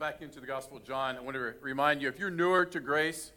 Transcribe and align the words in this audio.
back 0.00 0.22
into 0.22 0.40
the 0.40 0.46
Gospel 0.46 0.78
of 0.78 0.84
John, 0.84 1.18
I 1.18 1.20
want 1.20 1.34
to 1.34 1.52
remind 1.60 2.00
you 2.00 2.08
if 2.08 2.18
you're 2.18 2.30
newer 2.30 2.64
to 2.64 2.80
grace, 2.80 3.32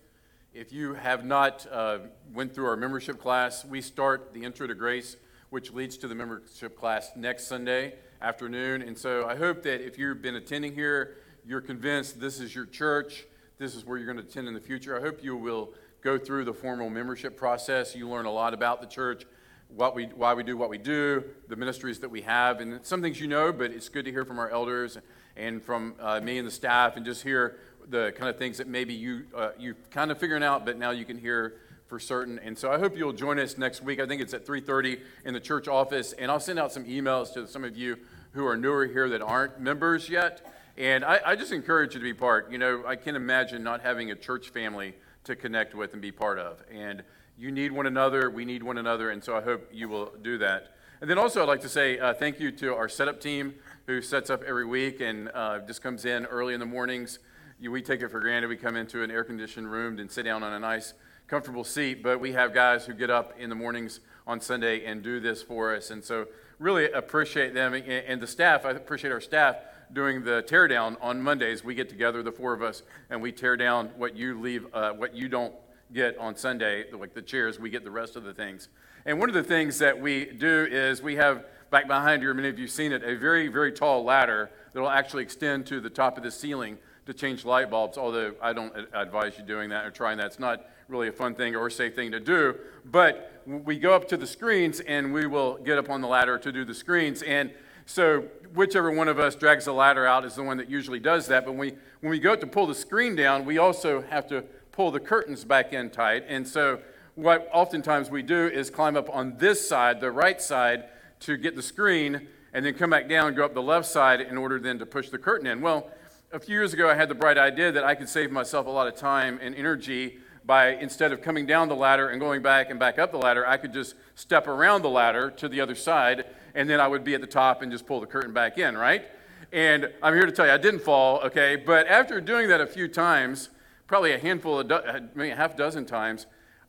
if 0.53 0.71
you 0.71 0.93
have 0.93 1.25
not 1.25 1.67
uh, 1.69 1.99
went 2.33 2.55
through 2.55 2.67
our 2.67 2.77
membership 2.77 3.19
class, 3.19 3.65
we 3.65 3.81
start 3.81 4.33
the 4.33 4.45
Intro 4.45 4.65
to 4.67 4.73
Grace, 4.73 5.17
which 5.49 5.73
leads 5.73 5.97
to 5.97 6.07
the 6.07 6.15
membership 6.15 6.79
class 6.79 7.11
next 7.17 7.47
Sunday 7.47 7.95
afternoon. 8.21 8.81
And 8.81 8.97
so 8.97 9.27
I 9.27 9.35
hope 9.35 9.61
that 9.63 9.85
if 9.85 9.97
you've 9.97 10.21
been 10.21 10.35
attending 10.35 10.73
here, 10.73 11.17
you're 11.45 11.59
convinced 11.59 12.21
this 12.21 12.39
is 12.39 12.55
your 12.55 12.65
church, 12.65 13.25
this 13.57 13.75
is 13.75 13.83
where 13.83 13.97
you're 13.97 14.07
going 14.07 14.25
to 14.25 14.31
attend 14.31 14.47
in 14.47 14.53
the 14.53 14.61
future. 14.61 14.97
I 14.97 15.01
hope 15.01 15.21
you 15.21 15.35
will 15.35 15.73
go 15.99 16.17
through 16.17 16.45
the 16.45 16.53
formal 16.53 16.89
membership 16.89 17.35
process. 17.35 17.93
You 17.93 18.07
learn 18.07 18.25
a 18.25 18.31
lot 18.31 18.53
about 18.53 18.79
the 18.79 18.87
church, 18.87 19.25
what 19.67 19.95
we, 19.95 20.05
why 20.05 20.33
we 20.33 20.43
do 20.43 20.55
what 20.55 20.69
we 20.69 20.77
do, 20.77 21.25
the 21.49 21.57
ministries 21.57 21.99
that 21.99 22.09
we 22.09 22.21
have, 22.21 22.61
and 22.61 22.85
some 22.85 23.01
things 23.01 23.19
you 23.19 23.27
know, 23.27 23.51
but 23.51 23.71
it's 23.71 23.89
good 23.89 24.05
to 24.05 24.11
hear 24.11 24.23
from 24.23 24.39
our 24.39 24.49
elders 24.49 24.97
and 25.35 25.63
from 25.63 25.95
uh, 25.99 26.19
me 26.19 26.37
and 26.37 26.47
the 26.47 26.51
staff 26.51 26.95
and 26.95 27.05
just 27.05 27.23
hear 27.23 27.57
the 27.89 28.13
kind 28.17 28.29
of 28.29 28.37
things 28.37 28.57
that 28.57 28.67
maybe 28.67 28.93
you, 28.93 29.25
uh, 29.35 29.49
you 29.57 29.75
kind 29.91 30.11
of 30.11 30.17
figuring 30.17 30.43
out, 30.43 30.65
but 30.65 30.77
now 30.77 30.91
you 30.91 31.05
can 31.05 31.17
hear 31.17 31.55
for 31.87 31.99
certain. 31.99 32.39
And 32.39 32.57
so 32.57 32.71
I 32.71 32.79
hope 32.79 32.97
you'll 32.97 33.13
join 33.13 33.39
us 33.39 33.57
next 33.57 33.83
week. 33.83 33.99
I 33.99 34.05
think 34.05 34.21
it's 34.21 34.33
at 34.33 34.45
3.30 34.45 34.99
in 35.25 35.33
the 35.33 35.39
church 35.39 35.67
office, 35.67 36.13
and 36.13 36.31
I'll 36.31 36.39
send 36.39 36.59
out 36.59 36.71
some 36.71 36.85
emails 36.85 37.33
to 37.33 37.47
some 37.47 37.63
of 37.63 37.77
you 37.77 37.97
who 38.31 38.47
are 38.47 38.57
newer 38.57 38.85
here 38.85 39.09
that 39.09 39.21
aren't 39.21 39.59
members 39.59 40.09
yet. 40.09 40.45
And 40.77 41.05
I, 41.05 41.19
I 41.25 41.35
just 41.35 41.51
encourage 41.51 41.93
you 41.93 41.99
to 41.99 42.03
be 42.03 42.13
part. 42.13 42.51
You 42.51 42.57
know, 42.57 42.83
I 42.87 42.95
can 42.95 43.15
imagine 43.15 43.63
not 43.63 43.81
having 43.81 44.11
a 44.11 44.15
church 44.15 44.49
family 44.49 44.95
to 45.25 45.35
connect 45.35 45.75
with 45.75 45.93
and 45.93 46.01
be 46.01 46.11
part 46.11 46.39
of. 46.39 46.63
And 46.71 47.03
you 47.37 47.51
need 47.51 47.71
one 47.71 47.85
another, 47.85 48.29
we 48.29 48.45
need 48.45 48.63
one 48.63 48.77
another, 48.77 49.09
and 49.09 49.23
so 49.23 49.35
I 49.35 49.41
hope 49.41 49.69
you 49.71 49.89
will 49.89 50.11
do 50.21 50.37
that. 50.39 50.75
And 51.01 51.09
then 51.09 51.17
also, 51.17 51.41
I'd 51.41 51.47
like 51.47 51.61
to 51.61 51.69
say 51.69 51.99
uh, 51.99 52.13
thank 52.13 52.39
you 52.39 52.51
to 52.53 52.75
our 52.75 52.87
setup 52.87 53.19
team 53.19 53.55
who 53.85 54.01
sets 54.01 54.29
up 54.29 54.43
every 54.43 54.65
week 54.65 55.01
and 55.01 55.29
uh, 55.33 55.59
just 55.59 55.81
comes 55.81 56.05
in 56.05 56.25
early 56.25 56.53
in 56.53 56.59
the 56.59 56.65
mornings. 56.65 57.19
You, 57.59 57.71
we 57.71 57.81
take 57.81 58.01
it 58.01 58.09
for 58.09 58.19
granted. 58.19 58.47
We 58.47 58.57
come 58.57 58.75
into 58.75 59.03
an 59.03 59.11
air 59.11 59.23
conditioned 59.23 59.71
room 59.71 59.99
and 59.99 60.09
sit 60.09 60.23
down 60.23 60.43
on 60.43 60.53
a 60.53 60.59
nice, 60.59 60.93
comfortable 61.27 61.63
seat, 61.63 62.03
but 62.03 62.19
we 62.19 62.31
have 62.33 62.53
guys 62.53 62.85
who 62.85 62.93
get 62.93 63.09
up 63.09 63.33
in 63.37 63.49
the 63.49 63.55
mornings 63.55 63.99
on 64.25 64.39
Sunday 64.39 64.85
and 64.85 65.03
do 65.03 65.19
this 65.19 65.41
for 65.41 65.75
us. 65.75 65.91
And 65.91 66.03
so, 66.03 66.27
really 66.59 66.89
appreciate 66.91 67.53
them 67.53 67.73
and 67.73 68.21
the 68.21 68.27
staff. 68.27 68.65
I 68.65 68.71
appreciate 68.71 69.11
our 69.11 69.19
staff 69.19 69.57
doing 69.91 70.23
the 70.23 70.43
teardown 70.43 70.95
on 71.01 71.21
Mondays. 71.21 71.63
We 71.63 71.75
get 71.75 71.89
together, 71.89 72.23
the 72.23 72.31
four 72.31 72.53
of 72.53 72.61
us, 72.61 72.83
and 73.09 73.21
we 73.21 73.31
tear 73.31 73.57
down 73.57 73.89
what 73.97 74.15
you 74.15 74.39
leave, 74.39 74.65
uh, 74.73 74.91
what 74.93 75.15
you 75.15 75.27
don't 75.27 75.53
get 75.93 76.17
on 76.17 76.35
Sunday, 76.35 76.85
like 76.91 77.13
the 77.13 77.21
chairs. 77.21 77.59
We 77.59 77.69
get 77.69 77.83
the 77.83 77.91
rest 77.91 78.15
of 78.15 78.23
the 78.23 78.33
things. 78.33 78.69
And 79.05 79.19
one 79.19 79.29
of 79.29 79.35
the 79.35 79.43
things 79.43 79.79
that 79.79 79.99
we 79.99 80.25
do 80.25 80.67
is 80.69 81.01
we 81.01 81.15
have 81.15 81.45
back 81.69 81.87
behind 81.87 82.21
here, 82.21 82.33
many 82.33 82.49
of 82.49 82.57
you 82.57 82.65
have 82.65 82.71
seen 82.71 82.91
it, 82.91 83.03
a 83.03 83.15
very, 83.17 83.47
very 83.47 83.71
tall 83.71 84.03
ladder 84.03 84.49
that 84.73 84.79
will 84.79 84.89
actually 84.89 85.23
extend 85.23 85.65
to 85.65 85.79
the 85.79 85.89
top 85.89 86.17
of 86.17 86.23
the 86.23 86.31
ceiling 86.31 86.77
to 87.05 87.13
change 87.13 87.45
light 87.45 87.69
bulbs, 87.69 87.97
although 87.97 88.33
I 88.41 88.53
don't 88.53 88.73
advise 88.93 89.37
you 89.37 89.43
doing 89.43 89.69
that 89.69 89.85
or 89.85 89.91
trying 89.91 90.17
that. 90.17 90.27
It's 90.27 90.39
not 90.39 90.65
really 90.87 91.07
a 91.07 91.11
fun 91.11 91.35
thing 91.35 91.55
or 91.55 91.67
a 91.67 91.71
safe 91.71 91.95
thing 91.95 92.11
to 92.11 92.19
do. 92.19 92.55
But 92.85 93.41
we 93.45 93.77
go 93.77 93.93
up 93.93 94.07
to 94.09 94.17
the 94.17 94.27
screens 94.27 94.79
and 94.81 95.13
we 95.13 95.25
will 95.25 95.57
get 95.57 95.77
up 95.77 95.89
on 95.89 96.01
the 96.01 96.07
ladder 96.07 96.37
to 96.37 96.51
do 96.51 96.63
the 96.63 96.73
screens. 96.73 97.21
And 97.23 97.51
so 97.85 98.21
whichever 98.53 98.91
one 98.91 99.07
of 99.07 99.19
us 99.19 99.35
drags 99.35 99.65
the 99.65 99.73
ladder 99.73 100.05
out 100.05 100.23
is 100.25 100.35
the 100.35 100.43
one 100.43 100.57
that 100.57 100.69
usually 100.69 100.99
does 100.99 101.27
that. 101.27 101.45
But 101.45 101.51
when 101.51 101.59
we, 101.59 101.73
when 102.01 102.11
we 102.11 102.19
go 102.19 102.35
to 102.35 102.47
pull 102.47 102.67
the 102.67 102.75
screen 102.75 103.15
down, 103.15 103.45
we 103.45 103.57
also 103.57 104.01
have 104.03 104.27
to 104.27 104.45
pull 104.73 104.91
the 104.91 104.99
curtains 104.99 105.45
back 105.45 105.71
in 105.71 105.89
tight. 105.89 106.25
And 106.27 106.45
so 106.45 106.79
what 107.15 107.47
oftentimes 107.53 108.09
we 108.09 108.23
do 108.23 108.47
is 108.47 108.69
climb 108.69 108.97
up 108.97 109.07
on 109.09 109.37
this 109.37 109.65
side, 109.65 110.01
the 110.01 110.11
right 110.11 110.41
side, 110.41 110.85
to 111.21 111.37
get 111.37 111.55
the 111.55 111.61
screen 111.61 112.27
and 112.53 112.65
then 112.65 112.73
come 112.73 112.89
back 112.89 113.07
down 113.07 113.27
and 113.27 113.35
go 113.35 113.45
up 113.45 113.53
the 113.53 113.61
left 113.61 113.87
side 113.87 114.19
in 114.19 114.37
order 114.37 114.59
then 114.59 114.79
to 114.79 114.85
push 114.85 115.09
the 115.09 115.17
curtain 115.17 115.47
in. 115.47 115.61
Well, 115.61 115.89
a 116.31 116.39
few 116.39 116.55
years 116.55 116.73
ago, 116.73 116.89
I 116.89 116.95
had 116.95 117.07
the 117.07 117.15
bright 117.15 117.37
idea 117.37 117.71
that 117.71 117.83
I 117.83 117.93
could 117.93 118.09
save 118.09 118.31
myself 118.31 118.65
a 118.65 118.69
lot 118.69 118.87
of 118.87 118.95
time 118.95 119.39
and 119.41 119.55
energy 119.55 120.17
by 120.45 120.69
instead 120.69 121.11
of 121.11 121.21
coming 121.21 121.45
down 121.45 121.69
the 121.69 121.75
ladder 121.75 122.09
and 122.09 122.19
going 122.19 122.41
back 122.41 122.69
and 122.69 122.79
back 122.79 122.97
up 122.99 123.11
the 123.11 123.17
ladder, 123.17 123.47
I 123.47 123.57
could 123.57 123.73
just 123.73 123.95
step 124.15 124.47
around 124.47 124.81
the 124.81 124.89
ladder 124.89 125.29
to 125.31 125.47
the 125.47 125.61
other 125.61 125.75
side, 125.75 126.25
and 126.55 126.69
then 126.69 126.79
I 126.79 126.87
would 126.87 127.03
be 127.03 127.13
at 127.13 127.21
the 127.21 127.27
top 127.27 127.61
and 127.61 127.71
just 127.71 127.85
pull 127.85 127.99
the 128.01 128.07
curtain 128.07 128.33
back 128.33 128.57
in, 128.57 128.75
right? 128.75 129.05
And 129.51 129.91
I'm 130.01 130.13
here 130.15 130.25
to 130.25 130.31
tell 130.31 130.47
you, 130.47 130.51
I 130.51 130.57
didn't 130.57 130.81
fall, 130.81 131.21
okay? 131.21 131.55
But 131.55 131.87
after 131.87 132.19
doing 132.19 132.49
that 132.49 132.59
a 132.59 132.67
few 132.67 132.87
times, 132.87 133.49
probably 133.87 134.13
a 134.13 134.19
handful 134.19 134.59
of, 134.59 134.67
do- 134.67 134.75
uh, 134.75 134.99
maybe 135.15 135.31
a 135.31 135.35
half 135.35 135.55
dozen 135.55 135.85
times, 135.85 136.25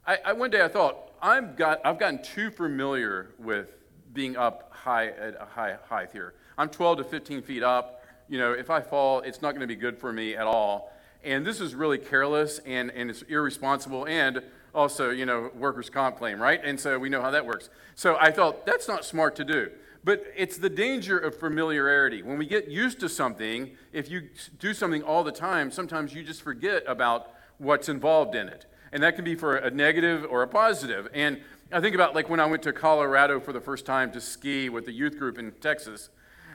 I, 0.07 0.19
I, 0.25 0.33
one 0.33 0.51
day 0.51 0.63
I 0.63 0.69
thought, 0.69 1.13
I've, 1.23 1.57
got, 1.57 1.81
I've 1.85 1.99
gotten 1.99 2.23
too 2.23 2.51
familiar 2.51 3.31
with 3.39 3.69
being 4.13 4.37
up 4.37 4.71
high 4.73 5.09
at 5.09 5.37
a 5.41 5.47
high 5.47 5.77
height 5.89 6.11
here. 6.13 6.35
I'm 6.59 6.69
12 6.69 6.99
to 6.99 7.05
15 7.05 7.43
feet 7.43 7.63
up. 7.63 8.05
You 8.29 8.39
know, 8.39 8.53
if 8.53 8.71
I 8.71 8.81
fall, 8.81 9.21
it's 9.21 9.43
not 9.43 9.53
going 9.53 9.61
to 9.61 9.67
be 9.67 9.77
good 9.77 9.99
for 9.99 10.13
me 10.13 10.37
at 10.37 10.47
all. 10.47 10.93
And 11.23 11.45
this 11.47 11.61
is 11.61 11.75
really 11.75 11.99
careless 11.99 12.61
and, 12.67 12.91
and 12.91 13.11
it's 13.11 13.23
irresponsible 13.23 14.07
and 14.07 14.43
also, 14.75 15.11
you 15.11 15.25
know, 15.25 15.51
workers' 15.55 15.89
comp 15.89 16.19
claim, 16.19 16.41
right? 16.41 16.61
And 16.63 16.79
so 16.79 16.99
we 16.99 17.09
know 17.09 17.23
how 17.23 17.31
that 17.31 17.47
works. 17.47 17.71
So 17.95 18.17
I 18.21 18.31
thought 18.31 18.67
that's 18.67 18.89
not 18.89 19.05
smart 19.05 19.37
to 19.37 19.45
do. 19.45 19.71
But 20.05 20.25
it's 20.37 20.59
the 20.59 20.69
danger 20.69 21.19
of 21.19 21.35
familiarity. 21.35 22.23
When 22.23 22.37
we 22.37 22.47
get 22.47 22.69
used 22.69 23.01
to 23.01 23.09
something, 23.09 23.71
if 23.93 24.11
you 24.11 24.29
do 24.59 24.75
something 24.75 25.03
all 25.03 25.25
the 25.25 25.33
time, 25.33 25.71
sometimes 25.71 26.15
you 26.15 26.23
just 26.23 26.43
forget 26.43 26.85
about 26.87 27.33
what's 27.57 27.89
involved 27.89 28.35
in 28.35 28.49
it. 28.49 28.67
And 28.93 29.03
that 29.03 29.17
can 29.17 29.25
be 29.25 29.35
for 29.35 29.57
a 29.57 29.71
negative 29.71 30.27
or 30.29 30.43
a 30.43 30.49
positive. 30.49 31.09
And 31.15 31.41
I 31.73 31.81
think 31.81 31.95
about 31.95 32.15
like 32.15 32.29
when 32.29 32.39
I 32.39 32.47
went 32.47 32.63
to 32.65 32.73
Colorado 32.73 33.41
for 33.41 33.53
the 33.53 33.61
first 33.61 33.87
time 33.87 34.13
to 34.13 34.21
ski 34.21 34.69
with 34.69 34.85
the 34.85 34.93
youth 34.93 35.19
group 35.19 35.39
in 35.39 35.53
Texas. 35.53 36.11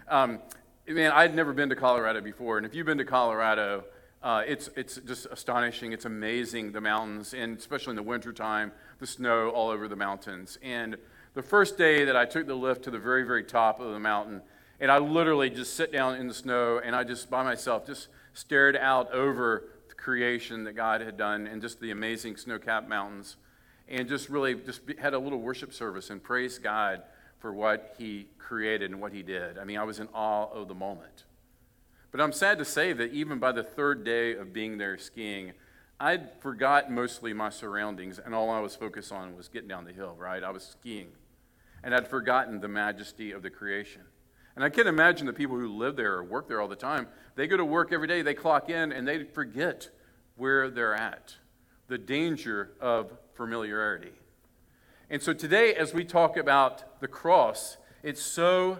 Um, 0.07 0.39
man, 0.87 1.11
I'd 1.11 1.35
never 1.35 1.51
been 1.51 1.69
to 1.69 1.75
Colorado 1.75 2.21
before. 2.21 2.57
And 2.57 2.65
if 2.67 2.75
you've 2.75 2.85
been 2.85 2.99
to 2.99 3.05
Colorado, 3.05 3.83
uh, 4.21 4.43
it's, 4.45 4.69
it's 4.75 4.97
just 4.97 5.25
astonishing. 5.31 5.91
It's 5.91 6.05
amazing, 6.05 6.71
the 6.71 6.81
mountains, 6.81 7.33
and 7.33 7.57
especially 7.57 7.91
in 7.91 7.95
the 7.95 8.03
wintertime, 8.03 8.71
the 8.99 9.07
snow 9.07 9.49
all 9.49 9.69
over 9.69 9.87
the 9.87 9.95
mountains. 9.95 10.59
And 10.61 10.97
the 11.39 11.47
first 11.47 11.77
day 11.77 12.03
that 12.03 12.17
I 12.17 12.25
took 12.25 12.47
the 12.47 12.53
lift 12.53 12.83
to 12.83 12.91
the 12.91 12.99
very, 12.99 13.23
very 13.23 13.45
top 13.45 13.79
of 13.79 13.93
the 13.93 13.99
mountain, 13.99 14.41
and 14.81 14.91
I 14.91 14.97
literally 14.97 15.49
just 15.49 15.73
sit 15.73 15.89
down 15.89 16.15
in 16.15 16.27
the 16.27 16.33
snow 16.33 16.81
and 16.83 16.93
I 16.93 17.05
just 17.05 17.29
by 17.29 17.43
myself 17.43 17.87
just 17.87 18.09
stared 18.33 18.75
out 18.75 19.09
over 19.13 19.69
the 19.87 19.95
creation 19.95 20.65
that 20.65 20.73
God 20.73 20.99
had 20.99 21.15
done 21.15 21.47
and 21.47 21.61
just 21.61 21.79
the 21.79 21.91
amazing 21.91 22.35
snow 22.35 22.59
capped 22.59 22.89
mountains 22.89 23.37
and 23.87 24.09
just 24.09 24.27
really 24.27 24.53
just 24.53 24.81
had 24.99 25.13
a 25.13 25.19
little 25.19 25.39
worship 25.39 25.71
service 25.71 26.09
and 26.09 26.21
praised 26.21 26.61
God 26.61 27.03
for 27.37 27.53
what 27.53 27.95
he 27.97 28.27
created 28.37 28.91
and 28.91 28.99
what 28.99 29.13
he 29.13 29.23
did. 29.23 29.57
I 29.57 29.63
mean, 29.63 29.77
I 29.77 29.85
was 29.85 30.01
in 30.01 30.09
awe 30.13 30.51
of 30.51 30.67
the 30.67 30.75
moment. 30.75 31.23
But 32.11 32.19
I'm 32.19 32.33
sad 32.33 32.57
to 32.57 32.65
say 32.65 32.91
that 32.91 33.13
even 33.13 33.39
by 33.39 33.53
the 33.53 33.63
third 33.63 34.03
day 34.03 34.33
of 34.33 34.51
being 34.51 34.77
there 34.77 34.97
skiing, 34.97 35.53
I'd 36.01 36.31
forgot 36.41 36.91
mostly 36.91 37.31
my 37.31 37.49
surroundings, 37.49 38.19
and 38.19 38.35
all 38.35 38.49
I 38.49 38.59
was 38.59 38.75
focused 38.75 39.13
on 39.13 39.37
was 39.37 39.47
getting 39.47 39.69
down 39.69 39.85
the 39.85 39.93
hill, 39.93 40.17
right? 40.19 40.43
I 40.43 40.49
was 40.49 40.63
skiing. 40.63 41.11
And 41.83 41.95
I'd 41.95 42.07
forgotten 42.07 42.59
the 42.59 42.67
majesty 42.67 43.31
of 43.31 43.41
the 43.41 43.49
creation. 43.49 44.01
And 44.55 44.63
I 44.63 44.69
can't 44.69 44.87
imagine 44.87 45.25
the 45.25 45.33
people 45.33 45.57
who 45.57 45.77
live 45.77 45.95
there 45.95 46.13
or 46.13 46.23
work 46.23 46.47
there 46.47 46.59
all 46.59 46.67
the 46.67 46.75
time, 46.75 47.07
they 47.35 47.47
go 47.47 47.55
to 47.55 47.63
work 47.63 47.93
every 47.93 48.07
day, 48.07 48.21
they 48.21 48.33
clock 48.33 48.69
in, 48.69 48.91
and 48.91 49.07
they 49.07 49.23
forget 49.23 49.89
where 50.35 50.69
they're 50.69 50.95
at. 50.95 51.35
The 51.87 51.97
danger 51.97 52.71
of 52.81 53.13
familiarity. 53.35 54.11
And 55.09 55.21
so 55.21 55.33
today, 55.33 55.73
as 55.73 55.93
we 55.93 56.03
talk 56.03 56.37
about 56.37 56.99
the 56.99 57.07
cross, 57.07 57.77
it's 58.03 58.21
so 58.21 58.79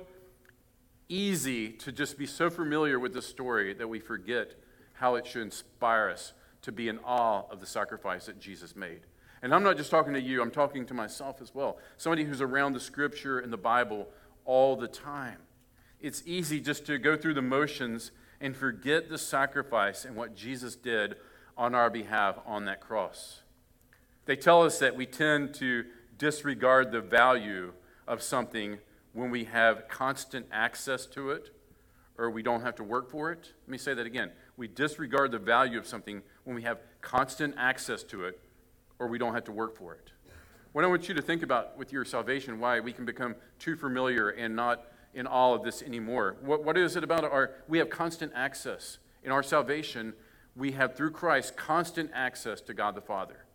easy 1.07 1.69
to 1.69 1.91
just 1.91 2.17
be 2.17 2.25
so 2.25 2.49
familiar 2.49 2.99
with 2.99 3.13
the 3.13 3.21
story 3.21 3.73
that 3.73 3.87
we 3.87 3.99
forget 3.99 4.55
how 4.93 5.15
it 5.15 5.25
should 5.25 5.41
inspire 5.41 6.09
us 6.09 6.33
to 6.61 6.71
be 6.71 6.87
in 6.87 6.99
awe 6.99 7.43
of 7.49 7.61
the 7.61 7.65
sacrifice 7.65 8.25
that 8.25 8.39
Jesus 8.39 8.75
made. 8.75 9.01
And 9.41 9.53
I'm 9.53 9.63
not 9.63 9.77
just 9.77 9.89
talking 9.89 10.13
to 10.13 10.21
you, 10.21 10.41
I'm 10.41 10.51
talking 10.51 10.85
to 10.87 10.93
myself 10.93 11.41
as 11.41 11.55
well. 11.55 11.77
Somebody 11.97 12.25
who's 12.25 12.41
around 12.41 12.73
the 12.73 12.79
scripture 12.79 13.39
and 13.39 13.53
the 13.53 13.57
Bible 13.57 14.07
all 14.45 14.75
the 14.75 14.87
time. 14.87 15.37
It's 16.01 16.23
easy 16.25 16.59
just 16.59 16.85
to 16.87 16.97
go 16.97 17.15
through 17.15 17.35
the 17.35 17.41
motions 17.41 18.11
and 18.41 18.55
forget 18.55 19.09
the 19.09 19.17
sacrifice 19.17 20.05
and 20.05 20.15
what 20.15 20.35
Jesus 20.35 20.75
did 20.75 21.15
on 21.57 21.75
our 21.75 21.89
behalf 21.89 22.39
on 22.45 22.65
that 22.65 22.79
cross. 22.79 23.41
They 24.25 24.35
tell 24.35 24.63
us 24.63 24.79
that 24.79 24.95
we 24.95 25.05
tend 25.05 25.53
to 25.55 25.85
disregard 26.17 26.91
the 26.91 27.01
value 27.01 27.73
of 28.07 28.21
something 28.21 28.79
when 29.13 29.31
we 29.31 29.45
have 29.45 29.87
constant 29.87 30.45
access 30.51 31.05
to 31.07 31.31
it 31.31 31.49
or 32.17 32.29
we 32.29 32.43
don't 32.43 32.61
have 32.61 32.75
to 32.75 32.83
work 32.83 33.09
for 33.09 33.31
it. 33.31 33.53
Let 33.65 33.71
me 33.71 33.77
say 33.77 33.93
that 33.93 34.05
again. 34.05 34.31
We 34.57 34.67
disregard 34.67 35.31
the 35.31 35.39
value 35.39 35.77
of 35.77 35.87
something 35.87 36.21
when 36.43 36.55
we 36.55 36.61
have 36.63 36.79
constant 37.01 37.55
access 37.57 38.03
to 38.03 38.25
it 38.25 38.39
or 38.99 39.07
we 39.07 39.17
don't 39.17 39.33
have 39.33 39.45
to 39.45 39.51
work 39.51 39.75
for 39.75 39.93
it. 39.93 40.11
What 40.73 40.85
I 40.85 40.87
want 40.87 41.07
you 41.07 41.15
to 41.15 41.21
think 41.21 41.41
about 41.41 41.77
with 41.77 41.91
your 41.91 42.05
salvation, 42.05 42.59
why 42.59 42.79
we 42.79 42.93
can 42.93 43.05
become 43.05 43.35
too 43.57 43.75
familiar 43.75 44.29
and 44.29 44.55
not 44.55 44.85
in 45.13 45.25
all 45.25 45.55
of 45.55 45.63
this 45.63 45.81
anymore. 45.81 46.37
What, 46.41 46.63
what 46.63 46.77
is 46.77 46.95
it 46.95 47.03
about 47.03 47.23
our, 47.23 47.51
we 47.67 47.79
have 47.79 47.89
constant 47.89 48.31
access. 48.35 48.99
In 49.23 49.31
our 49.31 49.41
salvation, 49.41 50.13
we 50.55 50.73
have 50.73 50.95
through 50.95 51.11
Christ 51.11 51.57
constant 51.57 52.11
access 52.13 52.61
to 52.61 52.73
God 52.73 52.95
the 52.95 53.01
Father. 53.01 53.45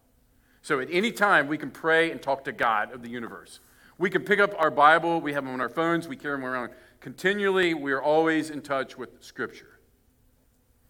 So 0.62 0.80
at 0.80 0.88
any 0.90 1.12
time, 1.12 1.46
we 1.46 1.58
can 1.58 1.70
pray 1.70 2.10
and 2.10 2.20
talk 2.20 2.44
to 2.44 2.52
God 2.52 2.92
of 2.92 3.02
the 3.02 3.10
universe. 3.10 3.60
We 3.98 4.10
can 4.10 4.22
pick 4.22 4.40
up 4.40 4.52
our 4.58 4.70
Bible, 4.70 5.20
we 5.20 5.34
have 5.34 5.44
them 5.44 5.54
on 5.54 5.60
our 5.60 5.68
phones, 5.68 6.08
we 6.08 6.16
carry 6.16 6.36
them 6.36 6.44
around 6.44 6.70
continually. 7.00 7.74
We 7.74 7.92
are 7.92 8.02
always 8.02 8.50
in 8.50 8.62
touch 8.62 8.96
with 8.98 9.22
Scripture. 9.22 9.78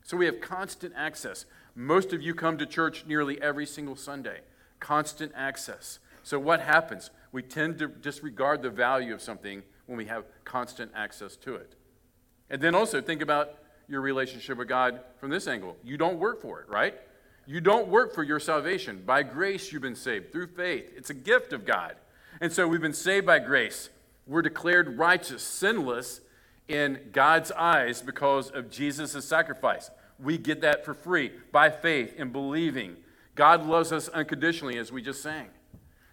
So 0.05 0.17
we 0.17 0.27
have 0.27 0.41
constant 0.41 0.95
access. 0.97 1.45
Most 1.75 2.13
of 2.13 2.23
you 2.23 2.35
come 2.35 2.59
to 2.59 2.67
church 2.67 3.05
nearly 3.07 3.41
every 3.43 3.67
single 3.67 3.97
Sunday. 3.97 4.41
Constant 4.81 5.33
access. 5.35 5.99
So 6.23 6.39
what 6.39 6.61
happens? 6.61 7.11
We 7.33 7.43
tend 7.43 7.79
to 7.79 7.89
disregard 7.89 8.63
the 8.63 8.71
value 8.71 9.13
of 9.13 9.21
something 9.21 9.63
when 9.87 9.99
we 9.99 10.07
have 10.07 10.25
constant 10.45 10.93
access 10.95 11.37
to 11.39 11.57
it. 11.57 11.75
And 12.49 12.63
then 12.63 12.75
also 12.75 13.01
think 13.01 13.23
about 13.23 13.59
your 13.89 14.01
relationship 14.01 14.59
with 14.59 14.69
God 14.69 15.01
from 15.19 15.31
this 15.31 15.47
angle. 15.47 15.77
You 15.83 15.97
don't 15.97 16.19
work 16.19 16.41
for 16.41 16.61
it, 16.61 16.69
right? 16.69 16.95
You 17.47 17.61
don't 17.61 17.89
work 17.89 18.15
for 18.15 18.23
your 18.23 18.41
salvation. 18.41 19.03
By 19.05 19.23
grace, 19.23 19.73
you've 19.73 19.83
been 19.83 19.97
saved 19.97 20.33
through 20.33 20.49
faith. 20.49 20.91
It's 20.97 21.11
a 21.11 21.15
gift 21.15 21.53
of 21.53 21.67
God. 21.67 21.97
And 22.41 22.53
so 22.53 22.67
we've 22.67 22.81
been 22.81 22.95
saved 22.95 23.27
by 23.27 23.39
grace. 23.39 23.91
We're 24.27 24.43
declared 24.43 24.99
righteous, 24.99 25.43
sinless 25.43 26.21
in 26.69 27.01
God's 27.13 27.53
eyes 27.53 28.01
because 28.01 28.51
of 28.51 28.71
Jesus' 28.71 29.25
sacrifice. 29.25 29.91
We 30.19 30.39
get 30.39 30.61
that 30.61 30.85
for 30.85 30.95
free 30.95 31.33
by 31.53 31.71
faith 31.71 32.15
and 32.19 32.33
believing. 32.33 32.97
God 33.35 33.67
loves 33.67 33.93
us 33.93 34.09
unconditionally, 34.09 34.79
as 34.79 34.93
we 34.93 35.03
just 35.03 35.23
sang. 35.23 35.49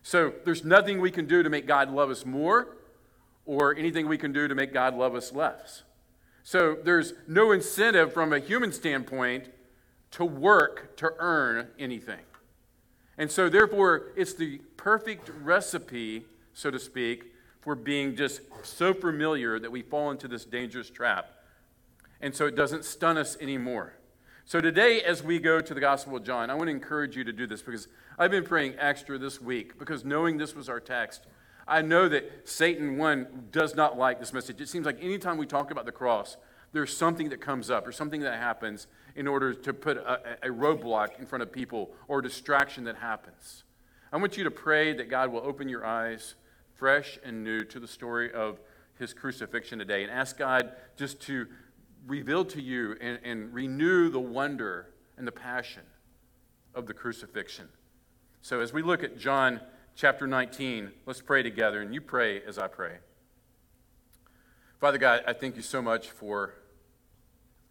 So 0.03 0.33
there's 0.45 0.65
nothing 0.65 0.99
we 0.99 1.11
can 1.11 1.27
do 1.27 1.43
to 1.43 1.49
make 1.49 1.67
God 1.67 1.91
love 1.91 2.09
us 2.09 2.25
more 2.25 2.77
or 3.45 3.75
anything 3.75 4.07
we 4.07 4.17
can 4.17 4.33
do 4.33 4.47
to 4.47 4.55
make 4.55 4.73
God 4.73 4.95
love 4.95 5.15
us 5.15 5.31
less. 5.31 5.83
So 6.43 6.77
there's 6.83 7.13
no 7.27 7.51
incentive 7.51 8.13
from 8.13 8.33
a 8.33 8.39
human 8.39 8.71
standpoint 8.71 9.49
to 10.11 10.25
work 10.25 10.97
to 10.97 11.13
earn 11.19 11.67
anything. 11.77 12.19
And 13.17 13.31
so, 13.31 13.49
therefore, 13.49 14.13
it's 14.15 14.33
the 14.33 14.57
perfect 14.77 15.29
recipe, 15.41 16.25
so 16.53 16.71
to 16.71 16.79
speak, 16.79 17.33
for 17.61 17.75
being 17.75 18.15
just 18.15 18.41
so 18.63 18.93
familiar 18.93 19.59
that 19.59 19.71
we 19.71 19.83
fall 19.83 20.09
into 20.09 20.27
this 20.27 20.45
dangerous 20.45 20.89
trap. 20.89 21.29
And 22.21 22.35
so 22.35 22.45
it 22.45 22.55
doesn't 22.55 22.85
stun 22.85 23.17
us 23.17 23.35
anymore. 23.41 23.93
So 24.45 24.61
today, 24.61 25.01
as 25.01 25.23
we 25.23 25.39
go 25.39 25.59
to 25.61 25.73
the 25.73 25.79
Gospel 25.79 26.17
of 26.17 26.23
John, 26.23 26.49
I 26.49 26.55
want 26.55 26.67
to 26.67 26.71
encourage 26.71 27.15
you 27.15 27.23
to 27.23 27.31
do 27.31 27.47
this 27.47 27.61
because 27.61 27.87
I've 28.17 28.31
been 28.31 28.43
praying 28.43 28.75
extra 28.77 29.17
this 29.17 29.41
week 29.41 29.79
because 29.79 30.03
knowing 30.03 30.37
this 30.37 30.55
was 30.55 30.69
our 30.69 30.79
text, 30.79 31.25
I 31.67 31.81
know 31.81 32.09
that 32.09 32.49
Satan, 32.49 32.97
one, 32.97 33.47
does 33.51 33.75
not 33.75 33.97
like 33.97 34.19
this 34.19 34.33
message. 34.33 34.59
It 34.59 34.67
seems 34.67 34.85
like 34.85 35.01
anytime 35.01 35.37
we 35.37 35.45
talk 35.45 35.71
about 35.71 35.85
the 35.85 35.91
cross, 35.91 36.37
there's 36.73 36.95
something 36.95 37.29
that 37.29 37.41
comes 37.41 37.69
up 37.69 37.87
or 37.87 37.91
something 37.91 38.21
that 38.21 38.39
happens 38.39 38.87
in 39.15 39.27
order 39.27 39.53
to 39.53 39.73
put 39.73 39.97
a, 39.97 40.37
a 40.43 40.49
roadblock 40.49 41.19
in 41.19 41.25
front 41.25 41.43
of 41.43 41.51
people 41.51 41.91
or 42.07 42.21
distraction 42.21 42.83
that 42.85 42.97
happens. 42.97 43.63
I 44.11 44.17
want 44.17 44.37
you 44.37 44.43
to 44.43 44.51
pray 44.51 44.93
that 44.93 45.09
God 45.09 45.31
will 45.31 45.41
open 45.41 45.69
your 45.69 45.85
eyes 45.85 46.35
fresh 46.75 47.19
and 47.23 47.43
new 47.43 47.61
to 47.65 47.79
the 47.79 47.87
story 47.87 48.31
of 48.31 48.59
his 48.99 49.13
crucifixion 49.13 49.79
today 49.79 50.03
and 50.03 50.11
ask 50.11 50.37
God 50.37 50.71
just 50.97 51.21
to 51.21 51.47
reveal 52.05 52.45
to 52.45 52.61
you 52.61 52.95
and, 52.99 53.19
and 53.23 53.53
renew 53.53 54.09
the 54.09 54.19
wonder 54.19 54.87
and 55.17 55.27
the 55.27 55.31
passion 55.31 55.83
of 56.73 56.87
the 56.87 56.93
crucifixion. 56.93 57.67
So, 58.41 58.59
as 58.59 58.73
we 58.73 58.81
look 58.81 59.03
at 59.03 59.17
John 59.17 59.61
chapter 59.95 60.25
19, 60.25 60.91
let's 61.05 61.21
pray 61.21 61.43
together, 61.43 61.81
and 61.81 61.93
you 61.93 62.01
pray 62.01 62.41
as 62.41 62.57
I 62.57 62.67
pray. 62.67 62.97
Father 64.79 64.97
God, 64.97 65.23
I 65.27 65.33
thank 65.33 65.55
you 65.55 65.61
so 65.61 65.81
much 65.81 66.09
for 66.09 66.55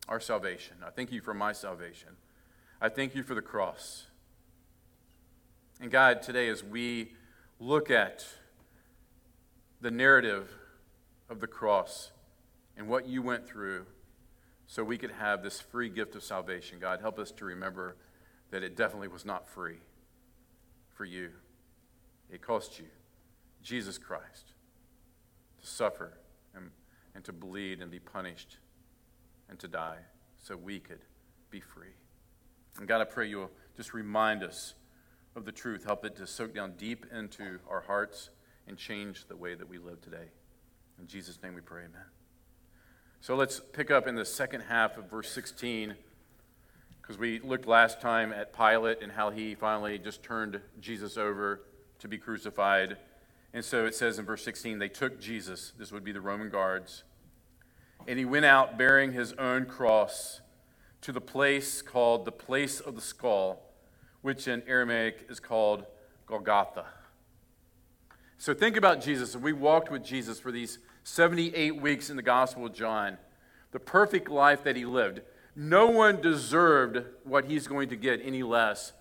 our 0.09 0.21
salvation. 0.21 0.77
I 0.87 0.91
thank 0.91 1.11
you 1.11 1.21
for 1.21 1.35
my 1.35 1.53
salvation. 1.53 2.11
I 2.81 2.89
thank 2.89 3.15
you 3.15 3.23
for 3.23 3.35
the 3.35 3.43
cross. 3.43 4.07
And 5.81 5.91
God, 5.91 6.23
today, 6.23 6.49
as 6.49 6.63
we 6.63 7.13
look 7.59 7.91
at 7.91 8.27
the 9.81 9.91
narrative 9.91 10.51
of 11.29 11.41
the 11.41 11.47
cross 11.47 12.13
and 12.77 12.87
what 12.87 13.09
you 13.09 13.23
went 13.23 13.47
through 13.47 13.87
so 14.71 14.85
we 14.85 14.97
could 14.97 15.11
have 15.11 15.43
this 15.43 15.61
free 15.61 15.89
gift 15.89 16.15
of 16.15 16.23
salvation, 16.23 16.79
God, 16.79 17.01
help 17.01 17.19
us 17.19 17.33
to 17.33 17.45
remember 17.45 17.97
that 18.53 18.63
it 18.63 18.77
definitely 18.77 19.09
was 19.09 19.25
not 19.25 19.49
free 19.49 19.79
for 20.95 21.05
you. 21.05 21.31
It 22.31 22.41
cost 22.41 22.79
you, 22.79 22.85
Jesus 23.65 23.99
Christ, 23.99 24.53
to 25.61 25.67
suffer 25.67 26.17
and, 26.55 26.71
and 27.17 27.25
to 27.25 27.33
bleed 27.33 27.83
and 27.83 27.91
be 27.91 27.99
punished 27.99 28.59
and 29.49 29.59
to 29.59 29.67
die 29.67 29.99
so 30.41 30.57
we 30.57 30.79
could 30.79 31.01
be 31.51 31.59
free. 31.59 31.97
And 32.79 32.87
God, 32.87 33.01
I 33.01 33.07
pray 33.07 33.29
you'll 33.29 33.51
just 33.77 33.93
remind 33.93 34.45
us 34.45 34.75
of 35.35 35.45
the 35.45 35.53
truth. 35.53 35.83
Help 35.83 36.05
it 36.05 36.15
to 36.19 36.29
soak 36.29 36.55
down 36.55 36.75
deep 36.79 37.07
into 37.13 37.59
our 37.69 37.81
hearts 37.81 38.31
and 38.69 38.79
change 38.79 39.27
the 39.27 39.37
way 39.37 39.57
that 39.57 39.69
we 39.69 39.79
live 39.79 40.01
today. 40.01 40.31
In 41.01 41.09
Jesus' 41.09 41.43
name 41.43 41.57
we 41.57 41.61
pray, 41.61 41.81
amen. 41.81 42.20
So 43.23 43.37
let's 43.37 43.61
pick 43.61 43.91
up 43.91 44.07
in 44.07 44.15
the 44.15 44.25
second 44.25 44.63
half 44.63 44.97
of 44.97 45.11
verse 45.11 45.31
16 45.31 45.95
because 47.03 47.19
we 47.19 47.39
looked 47.41 47.67
last 47.67 48.01
time 48.01 48.33
at 48.33 48.57
Pilate 48.57 49.03
and 49.03 49.13
how 49.13 49.29
he 49.29 49.55
finally 49.55 49.99
just 49.99 50.23
turned 50.23 50.59
Jesus 50.81 51.19
over 51.19 51.61
to 51.99 52.09
be 52.09 52.17
crucified. 52.17 52.97
And 53.53 53.63
so 53.63 53.85
it 53.85 53.95
says 53.95 54.19
in 54.19 54.25
verse 54.25 54.43
16, 54.43 54.79
they 54.79 54.89
took 54.89 55.21
Jesus, 55.21 55.75
this 55.79 55.93
would 55.93 56.03
be 56.03 56.13
the 56.13 56.21
Roman 56.23 56.49
guards, 56.49 57.05
and 58.09 58.19
he 58.19 58.25
went 58.25 58.47
out 58.47 58.79
bearing 58.79 59.13
his 59.13 59.35
own 59.35 59.67
cross 59.67 60.41
to 61.03 61.13
the 61.13 61.21
place 61.21 61.83
called 61.83 62.25
the 62.25 62.33
place 62.33 62.81
of 62.81 62.95
the 62.95 63.03
skull, 63.03 63.61
which 64.23 64.49
in 64.49 64.63
Aramaic 64.67 65.27
is 65.29 65.41
called 65.41 65.85
Golgotha. 66.25 66.87
So 68.39 68.55
think 68.55 68.79
about 68.79 69.03
Jesus. 69.03 69.37
We 69.37 69.53
walked 69.53 69.91
with 69.91 70.03
Jesus 70.03 70.41
for 70.41 70.51
these 70.51 70.79
78 71.05 71.81
weeks 71.81 72.11
in 72.11 72.17
the 72.17 72.23
Gospel 72.23 72.67
of 72.67 72.75
John, 72.75 73.19
the 73.73 73.79
perfect 73.79 74.29
life 74.29 74.65
that 74.65 74.77
he 74.77 74.85
lived. 74.85 75.21
No 75.57 75.89
one 75.89 76.21
deserved 76.21 77.05
what 77.25 77.45
he's 77.45 77.67
going 77.67 77.89
to 77.89 77.97
get 77.97 78.21
any 78.23 78.43
less, 78.43 78.93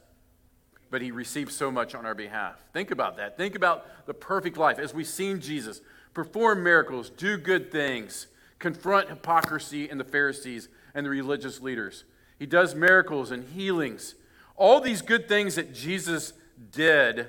but 0.89 1.01
he 1.01 1.12
received 1.12 1.51
so 1.51 1.72
much 1.72 1.96
on 1.96 2.06
our 2.06 2.15
behalf. 2.15 2.63
Think 2.74 2.91
about 2.91 3.18
that. 3.18 3.38
Think 3.38 3.56
about 3.56 4.06
the 4.08 4.13
perfect 4.13 4.58
life 4.58 4.79
as 4.79 4.94
we've 4.94 5.08
seen 5.08 5.39
Jesus 5.39 5.82
perform 6.13 6.63
miracles, 6.63 7.10
do 7.10 7.38
good 7.38 7.72
things 7.72 8.27
confront 8.60 9.10
hypocrisy 9.10 9.89
in 9.89 9.98
the 9.98 10.03
Pharisees 10.03 10.68
and 10.94 11.06
the 11.06 11.10
religious 11.10 11.62
leaders. 11.62 12.03
He 12.38 12.46
does 12.46 12.75
miracles 12.75 13.32
and 13.32 13.44
healings. 13.44 14.15
All 14.56 14.82
these 14.82 15.01
good 15.01 15.27
things 15.27 15.56
that 15.56 15.74
Jesus 15.74 16.34
did 16.72 17.27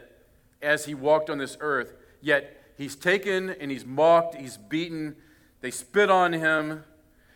as 0.60 0.84
he 0.84 0.94
walked 0.94 1.30
on 1.30 1.38
this 1.38 1.56
earth, 1.60 1.94
yet 2.20 2.59
he's 2.80 2.96
taken 2.96 3.50
and 3.50 3.70
he's 3.70 3.84
mocked, 3.84 4.34
he's 4.36 4.56
beaten, 4.56 5.14
they 5.60 5.70
spit 5.70 6.10
on 6.10 6.32
him. 6.32 6.82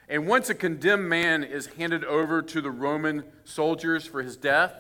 And 0.08 0.26
once 0.26 0.48
a 0.48 0.54
condemned 0.54 1.06
man 1.06 1.44
is 1.44 1.66
handed 1.66 2.02
over 2.02 2.40
to 2.40 2.60
the 2.62 2.70
Roman 2.70 3.24
soldiers 3.44 4.06
for 4.06 4.22
his 4.22 4.38
death, 4.38 4.72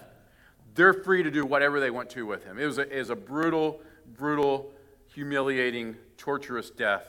they're 0.74 0.94
free 0.94 1.22
to 1.22 1.30
do 1.30 1.44
whatever 1.44 1.80
they 1.80 1.90
want 1.90 2.08
to 2.10 2.24
with 2.24 2.44
him. 2.44 2.58
It 2.58 2.64
was 2.64 2.78
a, 2.78 2.88
it 2.90 2.98
was 2.98 3.10
a 3.10 3.16
brutal, 3.16 3.82
brutal, 4.16 4.72
humiliating, 5.06 5.96
torturous 6.16 6.70
death. 6.70 7.06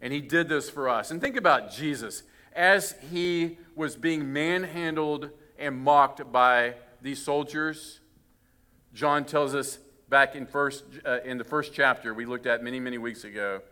And 0.00 0.12
he 0.12 0.20
did 0.20 0.48
this 0.48 0.70
for 0.70 0.88
us. 0.88 1.10
And 1.10 1.20
think 1.20 1.36
about 1.36 1.72
Jesus 1.72 2.22
as 2.54 2.94
he 3.10 3.58
was 3.74 3.96
being 3.96 4.32
manhandled 4.32 5.30
and 5.58 5.76
mocked 5.76 6.30
by 6.30 6.74
these 7.02 7.20
soldiers. 7.20 7.98
John 8.94 9.24
tells 9.24 9.52
us 9.52 9.80
back 10.08 10.34
in, 10.34 10.46
first, 10.46 10.84
uh, 11.04 11.20
in 11.24 11.38
the 11.38 11.44
first 11.44 11.72
chapter 11.72 12.14
we 12.14 12.26
looked 12.26 12.46
at 12.46 12.62
many, 12.62 12.80
many 12.80 12.98
weeks 12.98 13.24
ago, 13.24 13.62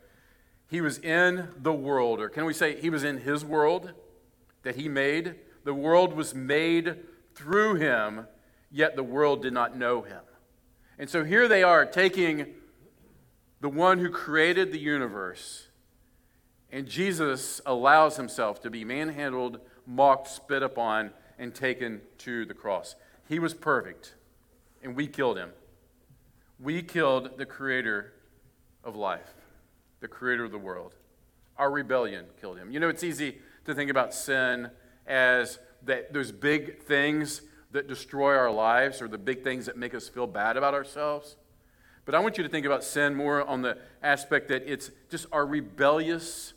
he 0.68 0.80
was 0.80 0.98
in 0.98 1.48
the 1.58 1.72
world, 1.72 2.20
or 2.20 2.28
can 2.28 2.44
we 2.44 2.52
say 2.52 2.80
he 2.80 2.90
was 2.90 3.04
in 3.04 3.18
his 3.18 3.44
world 3.44 3.92
that 4.62 4.76
he 4.76 4.88
made? 4.88 5.36
The 5.64 5.74
world 5.74 6.14
was 6.14 6.34
made 6.34 6.96
through 7.34 7.76
him, 7.76 8.26
yet 8.70 8.96
the 8.96 9.02
world 9.02 9.42
did 9.42 9.52
not 9.52 9.76
know 9.76 10.02
him. 10.02 10.22
And 10.98 11.08
so 11.08 11.24
here 11.24 11.48
they 11.48 11.62
are 11.62 11.84
taking 11.84 12.54
the 13.60 13.68
one 13.68 13.98
who 13.98 14.10
created 14.10 14.72
the 14.72 14.78
universe 14.78 15.68
and 16.74 16.88
Jesus 16.88 17.60
allows 17.64 18.16
himself 18.16 18.60
to 18.62 18.68
be 18.68 18.84
manhandled, 18.84 19.60
mocked, 19.86 20.26
spit 20.26 20.60
upon, 20.60 21.12
and 21.38 21.54
taken 21.54 22.00
to 22.18 22.44
the 22.46 22.52
cross. 22.52 22.96
He 23.28 23.38
was 23.38 23.54
perfect, 23.54 24.16
and 24.82 24.96
we 24.96 25.06
killed 25.06 25.38
him. 25.38 25.50
We 26.58 26.82
killed 26.82 27.36
the 27.36 27.46
creator 27.46 28.12
of 28.82 28.96
life, 28.96 29.34
the 30.00 30.08
creator 30.08 30.44
of 30.44 30.52
the 30.52 30.58
world. 30.58 30.94
Our 31.56 31.70
rebellion 31.70 32.26
killed 32.40 32.58
him. 32.58 32.70
You 32.70 32.80
know, 32.80 32.88
it's 32.88 33.04
easy 33.04 33.38
to 33.64 33.74
think 33.74 33.90
about 33.90 34.14
sin 34.14 34.70
as 35.06 35.58
that 35.84 36.12
those 36.12 36.32
big 36.32 36.82
things 36.82 37.42
that 37.72 37.88
destroy 37.88 38.36
our 38.36 38.50
lives 38.50 39.02
or 39.02 39.08
the 39.08 39.18
big 39.18 39.42
things 39.42 39.66
that 39.66 39.76
make 39.76 39.94
us 39.94 40.08
feel 40.08 40.26
bad 40.26 40.56
about 40.56 40.74
ourselves. 40.74 41.36
But 42.04 42.14
I 42.14 42.20
want 42.20 42.38
you 42.38 42.44
to 42.44 42.50
think 42.50 42.66
about 42.66 42.84
sin 42.84 43.14
more 43.14 43.42
on 43.42 43.62
the 43.62 43.78
aspect 44.02 44.48
that 44.48 44.70
it's 44.70 44.90
just 45.10 45.26
our 45.32 45.44
rebellious 45.44 46.52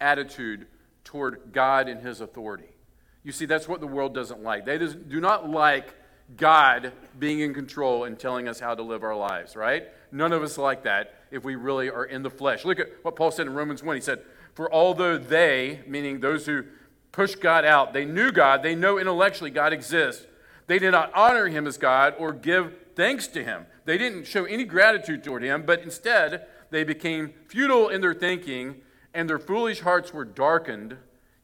attitude 0.00 0.66
toward 1.04 1.52
God 1.52 1.88
and 1.88 2.00
His 2.02 2.20
authority. 2.20 2.76
You 3.22 3.32
see, 3.32 3.44
that's 3.44 3.68
what 3.68 3.80
the 3.80 3.86
world 3.86 4.14
doesn't 4.14 4.42
like. 4.42 4.64
They 4.64 4.78
do 4.78 5.20
not 5.20 5.48
like 5.48 5.94
God 6.36 6.92
being 7.18 7.40
in 7.40 7.54
control 7.54 8.04
and 8.04 8.18
telling 8.18 8.48
us 8.48 8.60
how 8.60 8.74
to 8.74 8.82
live 8.82 9.02
our 9.02 9.16
lives, 9.16 9.56
right? 9.56 9.88
None 10.12 10.32
of 10.32 10.42
us 10.42 10.58
like 10.58 10.84
that 10.84 11.14
if 11.30 11.44
we 11.44 11.54
really 11.54 11.90
are 11.90 12.04
in 12.04 12.22
the 12.22 12.30
flesh. 12.30 12.64
Look 12.64 12.80
at 12.80 12.88
what 13.02 13.16
Paul 13.16 13.30
said 13.30 13.46
in 13.46 13.54
Romans 13.54 13.82
1. 13.82 13.96
He 13.96 14.02
said, 14.02 14.22
For 14.54 14.72
although 14.72 15.18
they, 15.18 15.80
meaning 15.86 16.20
those 16.20 16.46
who 16.46 16.64
push 17.12 17.34
God 17.34 17.64
out. 17.64 17.92
They 17.92 18.04
knew 18.04 18.30
God, 18.30 18.62
they 18.62 18.74
know 18.74 18.98
intellectually 18.98 19.50
God 19.50 19.72
exists. 19.72 20.26
They 20.66 20.78
did 20.78 20.92
not 20.92 21.12
honor 21.14 21.48
him 21.48 21.66
as 21.66 21.78
God 21.78 22.14
or 22.18 22.32
give 22.32 22.74
thanks 22.94 23.26
to 23.28 23.42
him. 23.42 23.66
They 23.84 23.98
didn't 23.98 24.26
show 24.26 24.44
any 24.44 24.64
gratitude 24.64 25.24
toward 25.24 25.42
him, 25.42 25.64
but 25.66 25.82
instead 25.82 26.46
they 26.70 26.84
became 26.84 27.34
futile 27.48 27.88
in 27.88 28.00
their 28.00 28.14
thinking 28.14 28.76
and 29.12 29.28
their 29.28 29.38
foolish 29.38 29.80
hearts 29.80 30.14
were 30.14 30.24
darkened. 30.24 30.96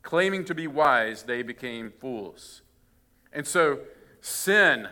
Claiming 0.02 0.45
to 0.45 0.55
be 0.55 0.69
wise, 0.69 1.25
they 1.25 1.43
became 1.43 1.93
fools. 2.00 2.62
And 3.33 3.45
so, 3.45 3.81
sin, 4.26 4.88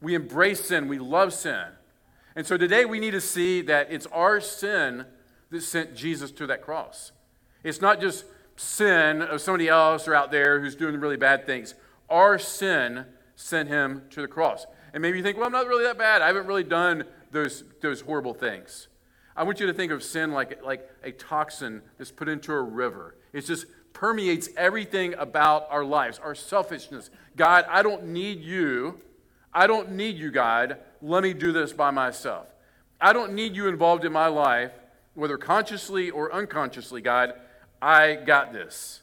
we 0.00 0.14
embrace 0.14 0.66
sin, 0.66 0.86
we 0.86 0.98
love 0.98 1.32
sin. 1.32 1.64
And 2.36 2.46
so 2.46 2.56
today 2.56 2.84
we 2.84 3.00
need 3.00 3.12
to 3.12 3.20
see 3.20 3.62
that 3.62 3.88
it's 3.90 4.06
our 4.06 4.40
sin 4.40 5.06
that 5.50 5.62
sent 5.62 5.96
Jesus 5.96 6.30
to 6.32 6.46
that 6.46 6.62
cross. 6.62 7.12
It's 7.64 7.80
not 7.80 8.00
just 8.00 8.24
sin 8.54 9.22
of 9.22 9.40
somebody 9.40 9.68
else 9.68 10.06
or 10.06 10.14
out 10.14 10.30
there 10.30 10.60
who's 10.60 10.76
doing 10.76 11.00
really 11.00 11.16
bad 11.16 11.46
things. 11.46 11.74
Our 12.08 12.38
sin 12.38 13.06
sent 13.34 13.68
him 13.68 14.02
to 14.10 14.20
the 14.20 14.28
cross. 14.28 14.66
And 14.94 15.02
maybe 15.02 15.18
you 15.18 15.24
think, 15.24 15.36
well, 15.36 15.46
I'm 15.46 15.52
not 15.52 15.66
really 15.66 15.84
that 15.84 15.98
bad. 15.98 16.22
I 16.22 16.28
haven't 16.28 16.46
really 16.46 16.64
done 16.64 17.04
those, 17.32 17.64
those 17.80 18.02
horrible 18.02 18.34
things. 18.34 18.88
I 19.34 19.42
want 19.42 19.58
you 19.58 19.66
to 19.66 19.74
think 19.74 19.90
of 19.90 20.02
sin 20.02 20.30
like, 20.32 20.64
like 20.64 20.88
a 21.02 21.10
toxin 21.10 21.82
that's 21.98 22.12
put 22.12 22.28
into 22.28 22.52
a 22.52 22.62
river. 22.62 23.16
It's 23.32 23.48
just 23.48 23.66
permeates 23.96 24.50
everything 24.58 25.14
about 25.14 25.66
our 25.70 25.82
lives, 25.82 26.18
our 26.18 26.34
selfishness. 26.34 27.08
God, 27.34 27.64
I 27.66 27.80
don't 27.80 28.08
need 28.08 28.42
you. 28.42 29.00
I 29.54 29.66
don't 29.66 29.92
need 29.92 30.18
you, 30.18 30.30
God. 30.30 30.76
Let 31.00 31.22
me 31.22 31.32
do 31.32 31.50
this 31.50 31.72
by 31.72 31.90
myself. 31.90 32.46
I 33.00 33.14
don't 33.14 33.32
need 33.32 33.56
you 33.56 33.68
involved 33.68 34.04
in 34.04 34.12
my 34.12 34.26
life, 34.26 34.72
whether 35.14 35.38
consciously 35.38 36.10
or 36.10 36.30
unconsciously, 36.30 37.00
God. 37.00 37.32
I 37.80 38.16
got 38.16 38.52
this. 38.52 39.00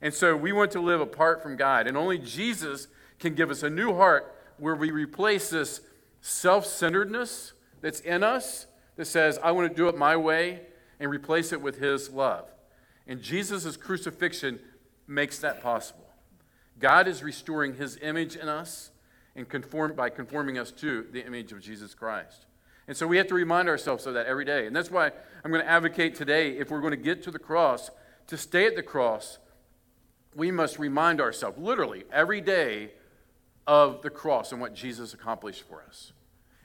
And 0.00 0.14
so 0.14 0.34
we 0.34 0.52
want 0.52 0.70
to 0.70 0.80
live 0.80 1.02
apart 1.02 1.42
from 1.42 1.56
God. 1.56 1.86
And 1.86 1.94
only 1.94 2.16
Jesus 2.16 2.88
can 3.18 3.34
give 3.34 3.50
us 3.50 3.62
a 3.62 3.68
new 3.68 3.94
heart 3.94 4.34
where 4.56 4.74
we 4.74 4.90
replace 4.90 5.50
this 5.50 5.82
self 6.22 6.64
centeredness 6.64 7.52
that's 7.82 8.00
in 8.00 8.22
us 8.22 8.66
that 8.96 9.04
says, 9.04 9.38
I 9.42 9.50
want 9.52 9.68
to 9.68 9.76
do 9.76 9.88
it 9.88 9.98
my 9.98 10.16
way, 10.16 10.62
and 10.98 11.10
replace 11.10 11.52
it 11.52 11.60
with 11.60 11.78
His 11.78 12.08
love. 12.08 12.50
And 13.06 13.20
Jesus' 13.20 13.76
crucifixion 13.76 14.60
makes 15.06 15.38
that 15.40 15.62
possible. 15.62 16.08
God 16.78 17.08
is 17.08 17.22
restoring 17.22 17.74
His 17.74 17.98
image 18.00 18.36
in 18.36 18.48
us 18.48 18.90
and 19.36 19.48
conform, 19.48 19.94
by 19.94 20.10
conforming 20.10 20.58
us 20.58 20.70
to 20.72 21.06
the 21.12 21.24
image 21.24 21.52
of 21.52 21.60
Jesus 21.60 21.94
Christ. 21.94 22.46
And 22.88 22.96
so 22.96 23.06
we 23.06 23.16
have 23.18 23.28
to 23.28 23.34
remind 23.34 23.68
ourselves 23.68 24.06
of 24.06 24.14
that 24.14 24.26
every 24.26 24.44
day. 24.44 24.66
And 24.66 24.74
that's 24.74 24.90
why 24.90 25.12
I'm 25.44 25.50
going 25.50 25.62
to 25.62 25.70
advocate 25.70 26.14
today, 26.14 26.58
if 26.58 26.70
we're 26.70 26.80
going 26.80 26.90
to 26.92 26.96
get 26.96 27.22
to 27.24 27.30
the 27.30 27.38
cross, 27.38 27.90
to 28.26 28.36
stay 28.36 28.66
at 28.66 28.76
the 28.76 28.82
cross, 28.82 29.38
we 30.34 30.50
must 30.50 30.78
remind 30.78 31.20
ourselves, 31.20 31.58
literally, 31.58 32.04
every 32.12 32.40
day, 32.40 32.90
of 33.66 34.02
the 34.02 34.10
cross 34.10 34.50
and 34.52 34.60
what 34.60 34.74
Jesus 34.74 35.14
accomplished 35.14 35.62
for 35.68 35.82
us. 35.86 36.12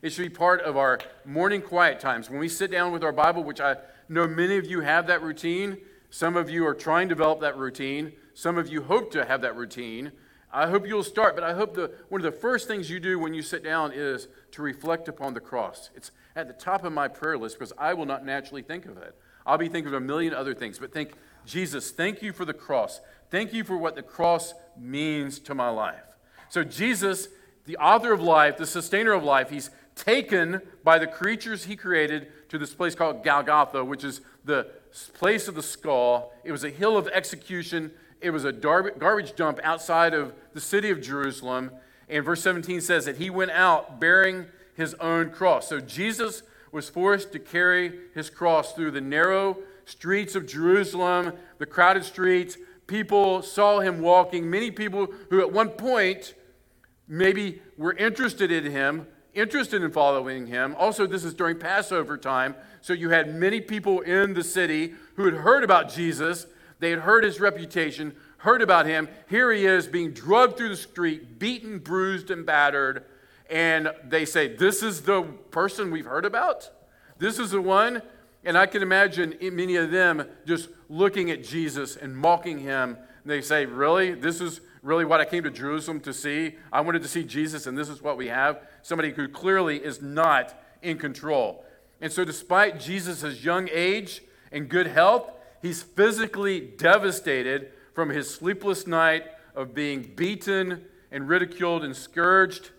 It 0.01 0.12
should 0.12 0.24
be 0.24 0.30
part 0.30 0.62
of 0.62 0.77
our 0.77 1.00
morning 1.24 1.62
quiet 1.62 2.00
times. 2.00 2.30
When 2.30 2.39
we 2.39 2.50
sit 2.50 2.72
down 2.72 2.92
with 2.92 3.04
our 3.04 3.12
Bible, 3.12 3.44
which 3.44 3.62
I 3.62 3.75
know 4.10 4.27
many 4.27 4.58
of 4.58 4.65
you 4.65 4.82
have 4.82 5.08
that 5.08 5.22
routine, 5.22 5.77
some 6.15 6.38
of 6.38 6.50
you 6.50 6.65
are 6.65 6.74
trying 6.74 7.10
to 7.10 7.13
develop 7.13 7.41
that 7.41 7.57
routine, 7.57 8.13
some 8.34 8.57
of 8.57 8.69
you 8.69 8.81
hope 8.84 9.12
to 9.12 9.25
have 9.25 9.41
that 9.41 9.53
routine. 9.57 10.13
I 10.50 10.67
hope 10.67 10.88
you'll 10.88 11.03
start, 11.03 11.36
but 11.36 11.43
I 11.43 11.53
hope 11.53 11.74
the, 11.74 11.91
one 12.07 12.25
of 12.25 12.34
the 12.34 12.39
first 12.39 12.69
things 12.69 12.89
you 12.89 13.01
do 13.01 13.19
when 13.19 13.34
you 13.34 13.41
sit 13.41 13.65
down 13.65 13.91
is 13.93 14.29
to 14.51 14.62
reflect 14.62 15.10
upon 15.10 15.34
the 15.34 15.41
cross. 15.41 15.89
It's 15.93 16.12
at 16.34 16.48
the 16.48 16.53
top 16.53 16.86
of 16.86 16.93
my 16.93 17.10
prayer 17.10 17.38
list 17.38 17.60
because 17.60 17.74
I 17.77 17.93
will 17.95 18.05
not 18.05 18.25
naturally 18.25 18.62
think 18.62 18.86
of 18.86 18.95
it. 18.95 19.13
I'll 19.45 19.57
be 19.57 19.67
thinking 19.67 19.89
of 19.89 19.93
a 19.93 20.00
million 20.00 20.34
other 20.34 20.53
things, 20.53 20.79
but 20.79 20.93
think, 20.93 21.15
Jesus, 21.45 21.91
thank 21.91 22.22
you 22.22 22.31
for 22.31 22.45
the 22.45 22.53
cross. 22.53 23.01
Thank 23.29 23.51
you 23.51 23.65
for 23.65 23.75
what 23.75 23.95
the 23.95 24.01
cross 24.01 24.53
means 24.79 25.38
to 25.39 25.53
my 25.53 25.67
life. 25.67 26.15
So, 26.48 26.63
Jesus, 26.63 27.27
the 27.65 27.75
author 27.75 28.13
of 28.13 28.22
life, 28.22 28.55
the 28.55 28.65
sustainer 28.65 29.12
of 29.12 29.25
life, 29.25 29.50
he's 29.50 29.69
taken 29.95 30.62
by 30.81 30.98
the 30.98 31.07
creatures 31.07 31.65
he 31.65 31.75
created 31.75 32.31
to 32.48 32.57
this 32.57 32.74
place 32.74 32.95
called 32.95 33.22
Golgotha, 33.22 33.84
which 33.84 34.05
is 34.05 34.22
the 34.45 34.72
place 35.14 35.48
of 35.48 35.56
the 35.56 35.64
skull. 35.64 36.34
It 36.44 36.52
was 36.52 36.64
a 36.64 36.70
hill 36.70 36.98
of 36.98 37.08
execution, 37.10 37.92
it 38.22 38.32
was 38.32 38.46
a 38.46 38.52
garbage 38.52 39.36
dump 39.36 39.60
outside 39.64 40.14
of 40.14 40.34
the 40.54 40.62
city 40.62 40.90
of 40.90 41.02
Jerusalem. 41.02 41.72
And 42.08 42.24
verse 42.24 42.42
17 42.42 42.82
says 42.82 43.06
that 43.06 43.18
he 43.18 43.30
went 43.30 43.52
out 43.52 44.00
bearing 44.00 44.46
his 44.75 44.94
own 44.96 45.32
cross. 45.32 45.68
So, 45.68 45.80
Jesus 45.80 46.44
was 46.72 46.90
forced 46.90 47.32
to 47.32 47.40
carry 47.40 48.00
his 48.14 48.30
cross 48.30 48.74
through 48.74 48.92
the 48.92 49.02
narrow 49.02 49.58
streets 49.86 50.36
of 50.36 50.46
Jerusalem, 50.46 51.34
the 51.58 51.66
crowded 51.66 52.04
streets. 52.04 52.58
People 52.88 53.42
saw 53.42 53.80
him 53.80 54.02
walking. 54.02 54.50
Many 54.50 54.72
people 54.72 55.08
who 55.30 55.40
at 55.42 55.52
one 55.52 55.70
point 55.70 56.34
maybe 57.08 57.62
were 57.78 57.94
interested 57.94 58.52
in 58.52 58.72
him, 58.72 59.08
interested 59.36 59.84
in 59.84 59.92
following 59.92 60.48
him. 60.48 60.75
Also, 60.77 61.06
this 61.06 61.24
is 61.24 61.34
during 61.34 61.60
Passover 61.60 62.18
time. 62.18 62.56
So 62.82 62.94
you 62.94 63.10
had 63.10 63.36
many 63.36 63.62
people 63.62 64.01
in 64.01 64.34
the 64.34 64.44
city 64.44 64.96
who 65.15 65.25
had 65.25 65.36
heard 65.36 65.63
about 65.63 65.89
Jesus. 65.89 66.48
They 66.80 66.89
had 66.89 67.00
heard 67.00 67.24
his 67.24 67.39
reputation, 67.39 68.15
heard 68.38 68.62
about 68.62 68.86
him. 68.86 69.08
Here 69.30 69.51
he 69.51 69.65
is 69.65 69.88
being 69.88 70.12
drugged 70.12 70.58
through 70.58 70.70
the 70.70 70.75
street, 70.75 71.39
beaten, 71.39 71.80
bruised, 71.80 72.32
and 72.32 72.46
battered. 72.46 73.06
And 73.50 73.92
they 74.04 74.25
say, 74.25 74.56
This 74.56 74.82
is 74.82 75.01
the 75.01 75.24
person 75.51 75.92
we've 75.92 76.06
heard 76.06 76.25
about? 76.25 76.70
This 77.18 77.39
is 77.39 77.51
the 77.51 77.62
one 77.62 78.01
and 78.46 78.56
I 78.58 78.68
can 78.68 78.84
imagine 78.84 79.36
many 79.42 79.75
of 79.75 79.89
them 79.89 80.27
just 80.46 80.70
looking 80.88 81.32
at 81.32 81.44
Jesus 81.44 81.96
and 81.96 82.15
mocking 82.15 82.60
him. 82.60 82.96
And 83.24 83.32
they 83.32 83.42
say, 83.42 83.65
Really? 83.65 84.13
This 84.13 84.39
is 84.39 84.62
really 84.86 85.04
what 85.04 85.20
I 85.20 85.25
came 85.25 85.44
to 85.44 85.51
Jerusalem 85.51 86.00
to 86.01 86.13
see? 86.13 86.56
I 86.72 86.82
wanted 86.82 87.01
to 87.01 87.08
see 87.08 87.24
Jesus, 87.24 87.65
and 87.65 87.77
this 87.77 87.89
is 87.89 88.01
what 88.01 88.18
we 88.18 88.27
have? 88.27 88.62
Somebody 88.84 89.12
who 89.12 89.27
clearly 89.27 89.84
is 89.84 90.01
not 90.01 90.54
in 90.82 90.98
control. 90.98 91.65
And 92.00 92.13
so, 92.13 92.24
despite 92.24 92.80
Jesus' 92.80 93.44
young 93.44 93.68
age 93.72 94.22
and 94.51 94.70
good 94.70 94.88
health, 94.88 95.32
he's 95.62 95.82
physically 95.82 96.60
devastated 96.60 97.72
from 97.94 98.10
his 98.10 98.32
sleepless 98.34 98.86
night 98.86 99.25
of 99.56 99.74
being 99.74 100.04
beaten 100.15 100.86
and 101.12 101.27
ridiculed 101.27 101.84
and 101.84 101.96
scourged, 101.96 102.70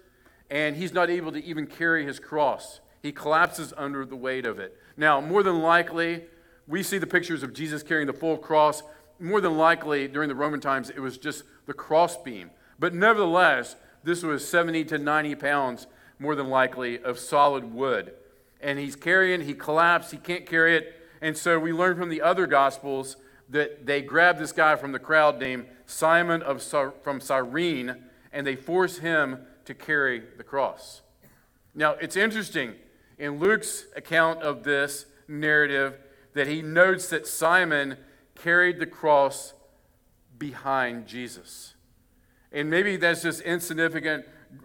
and 0.49 0.77
he's 0.77 0.93
not 0.93 1.11
able 1.11 1.33
to 1.33 1.45
even 1.45 1.67
carry 1.67 2.07
his 2.07 2.21
cross. 2.21 2.81
He 3.03 3.11
collapses 3.11 3.73
under 3.77 4.05
the 4.05 4.17
weight 4.17 4.47
of 4.47 4.61
it. 4.61 4.77
Now, 4.97 5.21
more 5.21 5.43
than 5.43 5.61
likely, 5.61 6.25
we 6.69 6.83
see 6.83 6.99
the 6.99 7.07
pictures 7.07 7.43
of 7.43 7.53
Jesus 7.53 7.83
carrying 7.83 8.07
the 8.07 8.13
full 8.13 8.37
cross. 8.37 8.83
More 9.19 9.41
than 9.41 9.57
likely, 9.57 10.09
during 10.09 10.29
the 10.29 10.35
Roman 10.35 10.61
times, 10.61 10.91
it 10.91 11.01
was 11.01 11.19
just 11.19 11.45
the 11.67 11.73
crossbeam. 11.73 12.51
But 12.79 12.95
nevertheless, 12.95 13.77
this 14.05 14.23
was 14.23 14.47
70 14.47 14.85
to 14.87 14.99
90 14.99 15.35
pounds, 15.37 15.87
more 16.19 16.35
than 16.35 16.49
likely, 16.49 16.99
of 16.99 17.19
solid 17.19 17.73
wood. 17.73 18.15
And 18.61 18.79
he's 18.79 18.97
carrying, 18.97 19.43
he 19.43 19.55
collapsed, 19.55 20.11
he 20.11 20.19
can't 20.19 20.47
carry 20.47 20.77
it. 20.77 20.95
And 21.21 21.37
so 21.37 21.59
we 21.59 21.73
learn 21.73 21.97
from 21.97 22.09
the 22.09 22.23
other 22.23 22.47
gospels 22.47 23.17
that 23.49 23.87
they 23.87 24.03
grab 24.03 24.39
this 24.39 24.53
guy 24.53 24.77
from 24.77 24.93
the 24.93 24.99
crowd 24.99 25.39
named 25.39 25.67
Simon 25.87 26.43
of 26.43 26.63
from 27.03 27.21
Cyrene, 27.21 28.05
and 28.33 28.47
they 28.47 28.57
force 28.57 28.99
him 28.99 29.39
to 29.65 29.75
carry 29.75 30.23
the 30.37 30.45
cross. 30.45 31.03
Now, 31.75 31.93
it's 31.93 32.17
interesting 32.17 32.75
in 33.19 33.39
Luke's 33.39 33.87
account 33.95 34.43
of 34.43 34.65
this 34.65 35.07
narrative 35.29 35.99
that 36.35 36.47
he 36.47 36.63
notes 36.63 37.09
that 37.09 37.27
Simon 37.27 37.97
carried 38.37 38.79
the 38.79 38.87
cross 38.87 39.55
behind 40.39 41.07
Jesus. 41.07 41.75
And 42.53 42.71
maybe 42.71 42.97
that's 42.97 43.23
just 43.23 43.41
insignificant, 43.43 44.25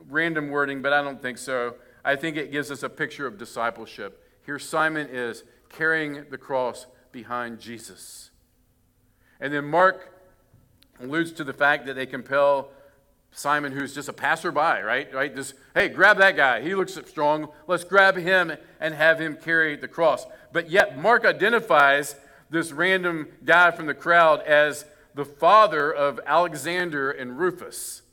random 0.09 0.49
wording, 0.49 0.81
but 0.81 0.93
I 0.93 1.01
don't 1.01 1.21
think 1.21 1.37
so. 1.37 1.75
I 2.03 2.15
think 2.15 2.37
it 2.37 2.51
gives 2.51 2.71
us 2.71 2.83
a 2.83 2.89
picture 2.89 3.27
of 3.27 3.37
discipleship. 3.37 4.23
Here, 4.45 4.59
Simon 4.59 5.07
is 5.11 5.43
carrying 5.69 6.25
the 6.29 6.37
cross 6.37 6.87
behind 7.11 7.59
Jesus. 7.59 8.31
And 9.39 9.53
then 9.53 9.65
Mark 9.65 10.13
alludes 10.99 11.31
to 11.33 11.43
the 11.43 11.53
fact 11.53 11.85
that 11.87 11.95
they 11.95 12.05
compel 12.05 12.69
Simon, 13.33 13.71
who's 13.71 13.95
just 13.95 14.09
a 14.09 14.13
passerby, 14.13 14.59
right? 14.59 15.13
Right? 15.13 15.33
Just, 15.33 15.53
hey, 15.73 15.87
grab 15.87 16.17
that 16.17 16.35
guy. 16.35 16.61
He 16.61 16.75
looks 16.75 16.97
strong. 17.07 17.49
Let's 17.65 17.83
grab 17.83 18.17
him 18.17 18.51
and 18.79 18.93
have 18.93 19.19
him 19.19 19.37
carry 19.37 19.75
the 19.77 19.87
cross. 19.87 20.25
But 20.51 20.69
yet, 20.69 20.99
Mark 20.99 21.25
identifies 21.25 22.15
this 22.51 22.71
random 22.71 23.29
guy 23.43 23.71
from 23.71 23.87
the 23.87 23.93
crowd 23.95 24.41
as 24.41 24.85
the 25.15 25.25
father 25.25 25.91
of 25.91 26.19
Alexander 26.25 27.09
and 27.09 27.39
Rufus. 27.39 28.03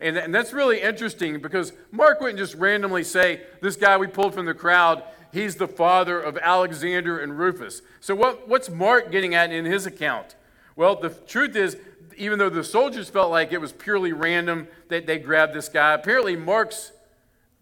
And, 0.00 0.16
and 0.16 0.34
that's 0.34 0.52
really 0.52 0.82
interesting 0.82 1.40
because 1.40 1.72
Mark 1.90 2.20
wouldn't 2.20 2.38
just 2.38 2.54
randomly 2.56 3.04
say, 3.04 3.42
This 3.62 3.76
guy 3.76 3.96
we 3.96 4.08
pulled 4.08 4.34
from 4.34 4.44
the 4.44 4.54
crowd, 4.54 5.02
he's 5.32 5.54
the 5.54 5.68
father 5.68 6.20
of 6.20 6.36
Alexander 6.38 7.18
and 7.20 7.38
Rufus. 7.38 7.80
So, 8.00 8.14
what, 8.14 8.48
what's 8.48 8.68
Mark 8.68 9.10
getting 9.10 9.34
at 9.34 9.52
in 9.52 9.64
his 9.64 9.86
account? 9.86 10.34
Well, 10.76 10.96
the 10.96 11.10
truth 11.10 11.54
is, 11.54 11.76
even 12.16 12.38
though 12.38 12.50
the 12.50 12.64
soldiers 12.64 13.08
felt 13.08 13.30
like 13.30 13.52
it 13.52 13.60
was 13.60 13.72
purely 13.72 14.12
random 14.12 14.68
that 14.88 15.06
they 15.06 15.18
grabbed 15.18 15.54
this 15.54 15.68
guy, 15.68 15.94
apparently 15.94 16.36
Mark's 16.36 16.92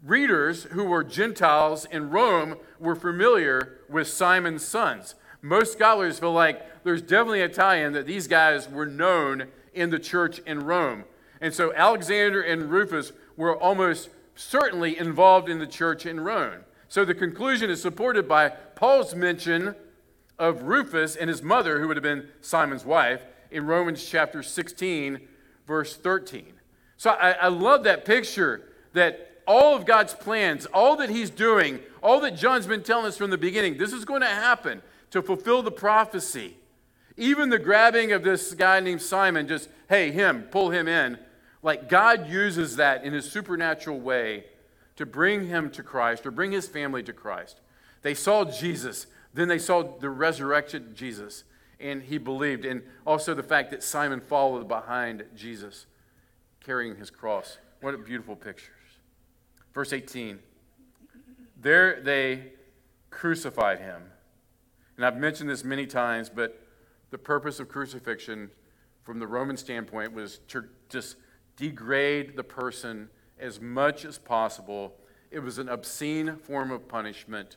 readers, 0.02 0.64
who 0.64 0.84
were 0.84 1.04
Gentiles 1.04 1.84
in 1.84 2.10
Rome, 2.10 2.56
were 2.80 2.96
familiar 2.96 3.78
with 3.88 4.08
Simon's 4.08 4.64
sons. 4.64 5.14
Most 5.42 5.72
scholars 5.72 6.20
feel 6.20 6.32
like 6.32 6.84
there's 6.84 7.02
definitely 7.02 7.42
a 7.42 7.48
tie 7.48 7.76
in 7.76 7.92
that 7.92 8.06
these 8.06 8.28
guys 8.28 8.68
were 8.68 8.86
known 8.86 9.48
in 9.74 9.90
the 9.90 9.98
church 9.98 10.38
in 10.40 10.60
Rome. 10.60 11.04
And 11.40 11.52
so 11.52 11.74
Alexander 11.74 12.40
and 12.40 12.70
Rufus 12.70 13.12
were 13.36 13.56
almost 13.56 14.10
certainly 14.36 14.96
involved 14.96 15.48
in 15.48 15.58
the 15.58 15.66
church 15.66 16.06
in 16.06 16.20
Rome. 16.20 16.60
So 16.88 17.04
the 17.04 17.14
conclusion 17.14 17.70
is 17.70 17.82
supported 17.82 18.28
by 18.28 18.50
Paul's 18.50 19.16
mention 19.16 19.74
of 20.38 20.62
Rufus 20.62 21.16
and 21.16 21.28
his 21.28 21.42
mother, 21.42 21.80
who 21.80 21.88
would 21.88 21.96
have 21.96 22.04
been 22.04 22.28
Simon's 22.40 22.84
wife, 22.84 23.22
in 23.50 23.66
Romans 23.66 24.04
chapter 24.04 24.42
16, 24.42 25.20
verse 25.66 25.96
13. 25.96 26.52
So 26.96 27.10
I, 27.10 27.32
I 27.32 27.48
love 27.48 27.82
that 27.84 28.04
picture 28.04 28.62
that 28.92 29.42
all 29.46 29.74
of 29.74 29.84
God's 29.84 30.14
plans, 30.14 30.66
all 30.66 30.96
that 30.96 31.10
He's 31.10 31.28
doing, 31.28 31.80
all 32.02 32.20
that 32.20 32.36
John's 32.36 32.66
been 32.66 32.82
telling 32.82 33.06
us 33.06 33.16
from 33.16 33.30
the 33.30 33.38
beginning, 33.38 33.76
this 33.76 33.92
is 33.92 34.04
going 34.04 34.20
to 34.20 34.28
happen 34.28 34.82
to 35.12 35.22
fulfill 35.22 35.62
the 35.62 35.70
prophecy. 35.70 36.56
Even 37.16 37.48
the 37.48 37.58
grabbing 37.58 38.12
of 38.12 38.24
this 38.24 38.54
guy 38.54 38.80
named 38.80 39.02
Simon, 39.02 39.46
just, 39.46 39.68
hey, 39.88 40.10
him, 40.10 40.42
pull 40.50 40.70
him 40.70 40.88
in, 40.88 41.18
like 41.62 41.88
God 41.88 42.28
uses 42.28 42.76
that 42.76 43.04
in 43.04 43.12
His 43.12 43.30
supernatural 43.30 44.00
way 44.00 44.44
to 44.96 45.06
bring 45.06 45.46
him 45.46 45.70
to 45.70 45.82
Christ 45.82 46.26
or 46.26 46.30
bring 46.30 46.52
his 46.52 46.68
family 46.68 47.02
to 47.02 47.12
Christ. 47.12 47.60
They 48.02 48.14
saw 48.14 48.44
Jesus, 48.44 49.06
then 49.32 49.48
they 49.48 49.58
saw 49.58 49.82
the 49.82 50.10
resurrected 50.10 50.94
Jesus, 50.94 51.44
and 51.80 52.02
he 52.02 52.18
believed. 52.18 52.64
And 52.64 52.82
also 53.06 53.34
the 53.34 53.42
fact 53.42 53.70
that 53.70 53.82
Simon 53.82 54.20
followed 54.20 54.68
behind 54.68 55.24
Jesus 55.34 55.86
carrying 56.64 56.96
his 56.96 57.10
cross. 57.10 57.58
What 57.80 57.94
a 57.94 57.98
beautiful 57.98 58.36
pictures. 58.36 58.68
Verse 59.74 59.92
18. 59.92 60.38
There 61.60 62.00
they 62.00 62.52
crucified 63.10 63.78
him. 63.78 64.02
And 65.02 65.12
I've 65.12 65.20
mentioned 65.20 65.50
this 65.50 65.64
many 65.64 65.84
times, 65.84 66.30
but 66.32 66.64
the 67.10 67.18
purpose 67.18 67.58
of 67.58 67.68
crucifixion 67.68 68.52
from 69.02 69.18
the 69.18 69.26
Roman 69.26 69.56
standpoint 69.56 70.12
was 70.12 70.38
to 70.46 70.66
just 70.88 71.16
degrade 71.56 72.36
the 72.36 72.44
person 72.44 73.10
as 73.36 73.60
much 73.60 74.04
as 74.04 74.16
possible. 74.18 74.94
It 75.32 75.40
was 75.40 75.58
an 75.58 75.68
obscene 75.68 76.36
form 76.36 76.70
of 76.70 76.86
punishment, 76.86 77.56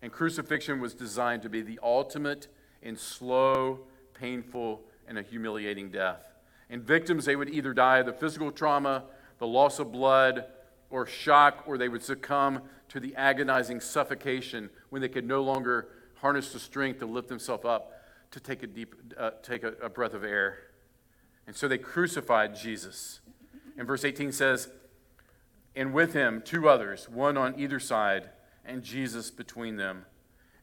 and 0.00 0.10
crucifixion 0.10 0.80
was 0.80 0.94
designed 0.94 1.42
to 1.42 1.50
be 1.50 1.60
the 1.60 1.78
ultimate 1.82 2.48
in 2.80 2.96
slow, 2.96 3.80
painful, 4.14 4.80
and 5.06 5.18
a 5.18 5.22
humiliating 5.22 5.90
death. 5.90 6.24
And 6.70 6.82
victims, 6.82 7.26
they 7.26 7.36
would 7.36 7.50
either 7.50 7.74
die 7.74 7.98
of 7.98 8.06
the 8.06 8.14
physical 8.14 8.50
trauma, 8.50 9.04
the 9.38 9.46
loss 9.46 9.78
of 9.78 9.92
blood, 9.92 10.46
or 10.88 11.06
shock, 11.06 11.62
or 11.66 11.76
they 11.76 11.90
would 11.90 12.02
succumb 12.02 12.62
to 12.88 13.00
the 13.00 13.14
agonizing 13.16 13.82
suffocation 13.82 14.70
when 14.88 15.02
they 15.02 15.10
could 15.10 15.26
no 15.26 15.42
longer 15.42 15.88
harness 16.16 16.52
the 16.52 16.58
strength 16.58 17.00
to 17.00 17.06
lift 17.06 17.28
themselves 17.28 17.64
up 17.64 17.92
to 18.30 18.40
take 18.40 18.62
a 18.62 18.66
deep, 18.66 18.94
uh, 19.18 19.30
take 19.42 19.62
a, 19.62 19.72
a 19.82 19.88
breath 19.88 20.14
of 20.14 20.24
air. 20.24 20.58
And 21.46 21.54
so 21.54 21.68
they 21.68 21.78
crucified 21.78 22.56
Jesus. 22.56 23.20
And 23.78 23.86
verse 23.86 24.04
18 24.04 24.32
says, 24.32 24.68
and 25.76 25.92
with 25.92 26.14
him 26.14 26.42
two 26.44 26.68
others, 26.68 27.08
one 27.08 27.36
on 27.36 27.58
either 27.60 27.78
side, 27.78 28.30
and 28.64 28.82
Jesus 28.82 29.30
between 29.30 29.76
them. 29.76 30.06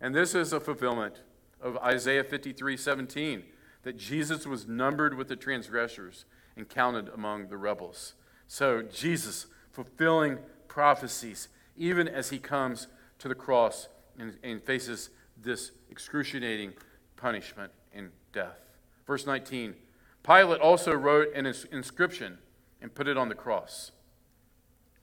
And 0.02 0.14
this 0.14 0.36
is 0.36 0.52
a 0.52 0.60
fulfillment 0.60 1.22
of 1.62 1.78
Isaiah 1.78 2.24
53 2.24 2.76
17, 2.76 3.44
that 3.84 3.98
Jesus 3.98 4.48
was 4.48 4.68
numbered 4.68 5.16
with 5.16 5.28
the 5.28 5.36
transgressors 5.36 6.26
and 6.58 6.68
counted 6.68 7.10
among 7.10 7.48
the 7.48 7.58
rebels. 7.58 8.16
So, 8.48 8.82
Jesus 8.82 9.46
fulfilling 9.72 10.40
prophecies, 10.68 11.48
even 11.78 12.08
as 12.08 12.30
he 12.32 12.40
comes 12.40 12.88
to 13.20 13.28
the 13.28 13.36
cross 13.36 13.88
and, 14.18 14.38
and 14.44 14.62
faces 14.62 15.10
this 15.44 15.72
excruciating 15.90 16.74
punishment 17.16 17.72
and 17.94 18.10
death. 18.32 18.60
Verse 19.06 19.26
19 19.26 19.76
Pilate 20.24 20.62
also 20.62 20.94
wrote 20.94 21.34
an 21.36 21.46
inscription 21.46 22.38
and 22.82 22.94
put 22.94 23.08
it 23.08 23.18
on 23.18 23.30
the 23.30 23.36
cross. 23.36 23.92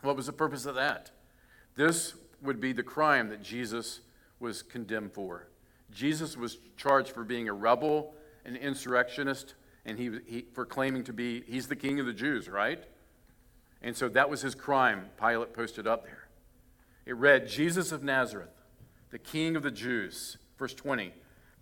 What 0.03 0.17
was 0.17 0.27
the 0.27 0.33
purpose 0.33 0.65
of 0.65 0.75
that? 0.77 1.11
This 1.77 2.15
would 2.43 2.61
be 2.61 2.73
the 2.73 2.83
crime 2.83 3.29
that 3.29 3.43
Jesus 3.43 4.01
was 4.39 4.63
condemned 4.63 5.13
for. 5.13 5.49
Jesus 5.93 6.37
was 6.37 6.59
charged 6.77 7.11
for 7.11 7.23
being 7.25 7.49
a 7.49 7.53
rebel, 7.53 8.15
an 8.45 8.57
insurrectionist, 8.57 9.55
and 9.85 9.99
he, 9.99 10.11
he, 10.27 10.47
for 10.55 10.65
claiming 10.65 11.05
to 11.05 11.13
be, 11.13 11.43
he's 11.47 11.69
the 11.69 11.77
king 11.77 12.01
of 12.01 12.07
the 12.07 12.13
Jews, 12.13 12.49
right? 12.49 12.83
And 13.83 13.97
so 13.97 14.09
that 14.09 14.31
was 14.31 14.41
his 14.41 14.55
crime. 14.55 15.11
Pilate 15.21 15.53
posted 15.53 15.87
up 15.87 16.05
there. 16.05 16.29
It 17.07 17.17
read, 17.17 17.49
Jesus 17.49 17.93
of 17.93 18.03
Nazareth, 18.03 18.60
the 19.11 19.19
king 19.19 19.57
of 19.57 19.63
the 19.63 19.71
Jews. 19.71 20.39
Verse 20.59 20.75
20. 20.75 21.13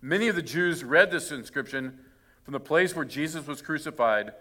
Many 0.01 0.27
of 0.27 0.35
the 0.35 0.41
Jews 0.41 0.83
read 0.83 1.11
this 1.11 1.31
inscription 1.31 1.99
from 2.43 2.53
the 2.53 2.59
place 2.59 2.95
where 2.95 3.05
Jesus 3.05 3.45
was 3.45 3.61
crucified, 3.61 4.33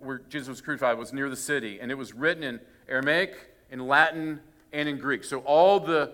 where 0.00 0.18
Jesus 0.28 0.48
was 0.48 0.60
crucified 0.60 0.98
was 0.98 1.12
near 1.12 1.30
the 1.30 1.36
city, 1.36 1.78
and 1.80 1.90
it 1.90 1.94
was 1.94 2.12
written 2.12 2.42
in 2.42 2.60
Aramaic, 2.88 3.36
in 3.70 3.86
Latin, 3.86 4.40
and 4.72 4.88
in 4.88 4.98
Greek. 4.98 5.24
So 5.24 5.38
all 5.40 5.80
the 5.80 6.12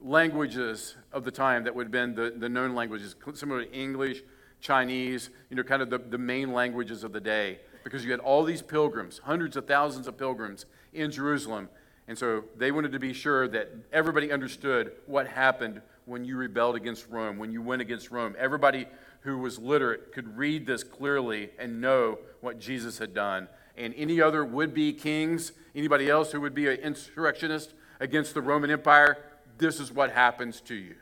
languages 0.00 0.96
of 1.12 1.24
the 1.24 1.30
time 1.30 1.64
that 1.64 1.74
would 1.74 1.84
have 1.84 1.92
been 1.92 2.14
the, 2.14 2.34
the 2.36 2.48
known 2.48 2.74
languages, 2.74 3.14
similar 3.34 3.64
to 3.64 3.72
English, 3.72 4.22
Chinese, 4.60 5.30
you 5.50 5.56
know, 5.56 5.62
kind 5.62 5.82
of 5.82 5.90
the, 5.90 5.98
the 5.98 6.18
main 6.18 6.52
languages 6.52 7.04
of 7.04 7.12
the 7.12 7.20
day, 7.20 7.60
because 7.84 8.04
you 8.04 8.10
had 8.10 8.20
all 8.20 8.44
these 8.44 8.62
pilgrims, 8.62 9.18
hundreds 9.24 9.56
of 9.56 9.66
thousands 9.66 10.06
of 10.08 10.18
pilgrims 10.18 10.66
in 10.92 11.10
Jerusalem. 11.10 11.68
And 12.08 12.18
so 12.18 12.44
they 12.56 12.72
wanted 12.72 12.92
to 12.92 12.98
be 12.98 13.12
sure 13.12 13.46
that 13.48 13.70
everybody 13.92 14.32
understood 14.32 14.92
what 15.06 15.28
happened 15.28 15.80
when 16.06 16.24
you 16.24 16.36
rebelled 16.36 16.74
against 16.74 17.06
Rome, 17.08 17.38
when 17.38 17.52
you 17.52 17.62
went 17.62 17.82
against 17.82 18.10
Rome. 18.10 18.34
Everybody 18.38 18.86
who 19.20 19.38
was 19.38 19.58
literate 19.58 20.12
could 20.12 20.36
read 20.36 20.66
this 20.66 20.82
clearly 20.82 21.50
and 21.58 21.80
know 21.80 22.18
what 22.40 22.58
Jesus 22.58 22.98
had 22.98 23.14
done 23.14 23.46
and 23.78 23.94
any 23.96 24.20
other 24.20 24.44
would 24.44 24.74
be 24.74 24.92
kings, 24.92 25.52
anybody 25.74 26.10
else 26.10 26.32
who 26.32 26.40
would 26.40 26.54
be 26.54 26.66
an 26.66 26.76
insurrectionist 26.80 27.72
against 28.00 28.34
the 28.34 28.42
Roman 28.42 28.70
Empire, 28.70 29.18
this 29.56 29.80
is 29.80 29.92
what 29.92 30.10
happens 30.10 30.60
to 30.62 30.74
you. 30.74 30.96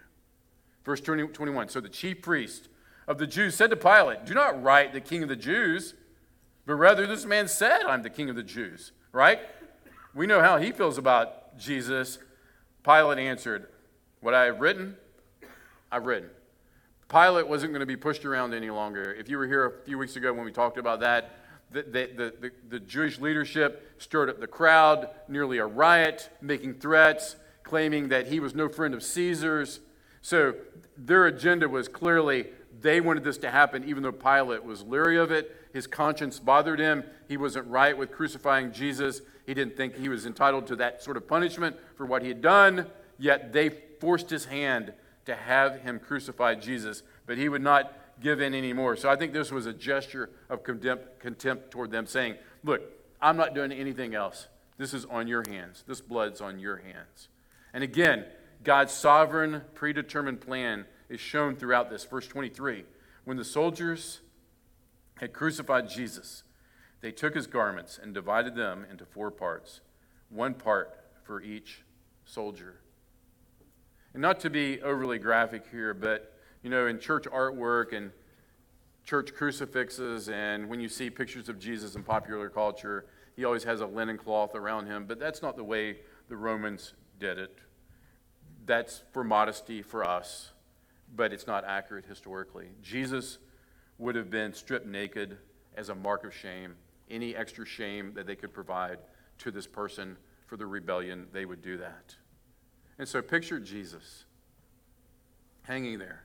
Verse 0.84 1.00
20, 1.00 1.28
21 1.28 1.68
So 1.70 1.80
the 1.80 1.88
chief 1.88 2.22
priest 2.22 2.68
of 3.08 3.18
the 3.18 3.26
Jews 3.26 3.54
said 3.54 3.70
to 3.70 3.76
Pilate, 3.76 4.26
Do 4.26 4.34
not 4.34 4.62
write 4.62 4.92
the 4.92 5.00
king 5.00 5.22
of 5.22 5.28
the 5.28 5.36
Jews, 5.36 5.94
but 6.66 6.74
rather 6.74 7.06
this 7.06 7.24
man 7.24 7.48
said, 7.48 7.82
I'm 7.82 8.02
the 8.02 8.10
king 8.10 8.28
of 8.28 8.36
the 8.36 8.42
Jews, 8.42 8.92
right? 9.10 9.40
We 10.16 10.26
know 10.26 10.40
how 10.40 10.56
he 10.56 10.72
feels 10.72 10.96
about 10.96 11.58
Jesus. 11.58 12.18
Pilate 12.82 13.18
answered, 13.18 13.66
What 14.20 14.32
I 14.32 14.44
have 14.44 14.60
written, 14.60 14.96
I've 15.92 16.06
written. 16.06 16.30
Pilate 17.10 17.46
wasn't 17.46 17.72
going 17.72 17.80
to 17.80 17.86
be 17.86 17.98
pushed 17.98 18.24
around 18.24 18.54
any 18.54 18.70
longer. 18.70 19.12
If 19.12 19.28
you 19.28 19.36
were 19.36 19.46
here 19.46 19.66
a 19.66 19.84
few 19.84 19.98
weeks 19.98 20.16
ago 20.16 20.32
when 20.32 20.46
we 20.46 20.52
talked 20.52 20.78
about 20.78 21.00
that, 21.00 21.36
the, 21.70 21.82
the, 21.82 22.32
the, 22.40 22.50
the, 22.70 22.80
Jewish 22.80 23.18
leadership 23.18 23.92
stirred 23.98 24.30
up 24.30 24.40
the 24.40 24.46
crowd, 24.46 25.10
nearly 25.28 25.58
a 25.58 25.66
riot, 25.66 26.30
making 26.40 26.74
threats, 26.74 27.36
claiming 27.62 28.08
that 28.08 28.28
he 28.28 28.40
was 28.40 28.54
no 28.54 28.70
friend 28.70 28.94
of 28.94 29.02
Caesar's. 29.02 29.80
So 30.22 30.54
their 30.96 31.26
agenda 31.26 31.68
was 31.68 31.88
clearly 31.88 32.46
they 32.80 33.02
wanted 33.02 33.22
this 33.22 33.36
to 33.38 33.50
happen, 33.50 33.84
even 33.84 34.02
though 34.02 34.12
Pilate 34.12 34.64
was 34.64 34.82
leery 34.82 35.18
of 35.18 35.30
it. 35.30 35.54
His 35.76 35.86
conscience 35.86 36.38
bothered 36.38 36.78
him. 36.78 37.04
He 37.28 37.36
wasn't 37.36 37.68
right 37.68 37.98
with 37.98 38.10
crucifying 38.10 38.72
Jesus. 38.72 39.20
He 39.44 39.52
didn't 39.52 39.76
think 39.76 39.94
he 39.94 40.08
was 40.08 40.24
entitled 40.24 40.66
to 40.68 40.76
that 40.76 41.02
sort 41.02 41.18
of 41.18 41.28
punishment 41.28 41.76
for 41.96 42.06
what 42.06 42.22
he 42.22 42.28
had 42.28 42.40
done, 42.40 42.86
yet 43.18 43.52
they 43.52 43.68
forced 44.00 44.30
his 44.30 44.46
hand 44.46 44.94
to 45.26 45.36
have 45.36 45.82
him 45.82 45.98
crucify 45.98 46.54
Jesus. 46.54 47.02
But 47.26 47.36
he 47.36 47.50
would 47.50 47.60
not 47.60 47.92
give 48.22 48.40
in 48.40 48.54
anymore. 48.54 48.96
So 48.96 49.10
I 49.10 49.16
think 49.16 49.34
this 49.34 49.52
was 49.52 49.66
a 49.66 49.72
gesture 49.74 50.30
of 50.48 50.62
contempt, 50.62 51.20
contempt 51.20 51.72
toward 51.72 51.90
them, 51.90 52.06
saying, 52.06 52.36
Look, 52.64 52.80
I'm 53.20 53.36
not 53.36 53.54
doing 53.54 53.70
anything 53.70 54.14
else. 54.14 54.48
This 54.78 54.94
is 54.94 55.04
on 55.04 55.28
your 55.28 55.44
hands. 55.46 55.84
This 55.86 56.00
blood's 56.00 56.40
on 56.40 56.58
your 56.58 56.78
hands. 56.78 57.28
And 57.74 57.84
again, 57.84 58.24
God's 58.64 58.94
sovereign, 58.94 59.60
predetermined 59.74 60.40
plan 60.40 60.86
is 61.10 61.20
shown 61.20 61.54
throughout 61.54 61.90
this. 61.90 62.02
Verse 62.02 62.26
23 62.26 62.86
When 63.26 63.36
the 63.36 63.44
soldiers 63.44 64.20
had 65.16 65.32
crucified 65.32 65.88
Jesus, 65.88 66.42
they 67.00 67.12
took 67.12 67.34
his 67.34 67.46
garments 67.46 67.98
and 68.02 68.14
divided 68.14 68.54
them 68.54 68.86
into 68.90 69.04
four 69.04 69.30
parts, 69.30 69.80
one 70.28 70.54
part 70.54 70.98
for 71.22 71.42
each 71.42 71.82
soldier. 72.24 72.80
And 74.12 74.22
not 74.22 74.40
to 74.40 74.50
be 74.50 74.80
overly 74.82 75.18
graphic 75.18 75.66
here, 75.70 75.92
but 75.94 76.32
you 76.62 76.70
know, 76.70 76.86
in 76.86 76.98
church 76.98 77.24
artwork 77.24 77.92
and 77.92 78.10
church 79.04 79.34
crucifixes, 79.34 80.28
and 80.28 80.68
when 80.68 80.80
you 80.80 80.88
see 80.88 81.10
pictures 81.10 81.48
of 81.48 81.58
Jesus 81.58 81.94
in 81.94 82.02
popular 82.02 82.48
culture, 82.48 83.06
he 83.36 83.44
always 83.44 83.64
has 83.64 83.80
a 83.80 83.86
linen 83.86 84.18
cloth 84.18 84.54
around 84.54 84.86
him. 84.86 85.04
But 85.06 85.20
that's 85.20 85.42
not 85.42 85.56
the 85.56 85.64
way 85.64 85.98
the 86.28 86.36
Romans 86.36 86.94
did 87.20 87.38
it. 87.38 87.56
That's 88.64 89.04
for 89.12 89.22
modesty 89.22 89.80
for 89.80 90.04
us, 90.04 90.50
but 91.14 91.32
it's 91.32 91.46
not 91.46 91.64
accurate 91.64 92.06
historically. 92.06 92.70
Jesus 92.82 93.38
would 93.98 94.14
have 94.14 94.30
been 94.30 94.52
stripped 94.52 94.86
naked 94.86 95.38
as 95.76 95.88
a 95.88 95.94
mark 95.94 96.24
of 96.24 96.34
shame. 96.34 96.74
Any 97.10 97.36
extra 97.36 97.64
shame 97.64 98.12
that 98.14 98.26
they 98.26 98.36
could 98.36 98.52
provide 98.52 98.98
to 99.38 99.50
this 99.50 99.66
person 99.66 100.16
for 100.46 100.56
the 100.56 100.66
rebellion, 100.66 101.26
they 101.32 101.44
would 101.44 101.62
do 101.62 101.76
that. 101.78 102.16
And 102.98 103.08
so 103.08 103.20
picture 103.22 103.60
Jesus 103.60 104.24
hanging 105.62 105.98
there 105.98 106.22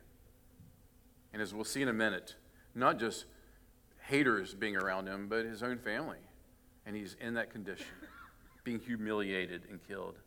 And 1.33 1.41
as 1.41 1.53
we'll 1.53 1.63
see 1.63 1.81
in 1.81 1.87
a 1.87 1.93
minute, 1.93 2.35
not 2.75 2.99
just 2.99 3.25
haters 4.01 4.53
being 4.53 4.75
around 4.75 5.07
him, 5.07 5.27
but 5.27 5.45
his 5.45 5.63
own 5.63 5.77
family. 5.77 6.17
And 6.85 6.95
he's 6.95 7.15
in 7.21 7.35
that 7.35 7.51
condition, 7.51 7.87
being 8.63 8.79
humiliated 8.79 9.63
and 9.69 9.79
killed. 9.87 10.17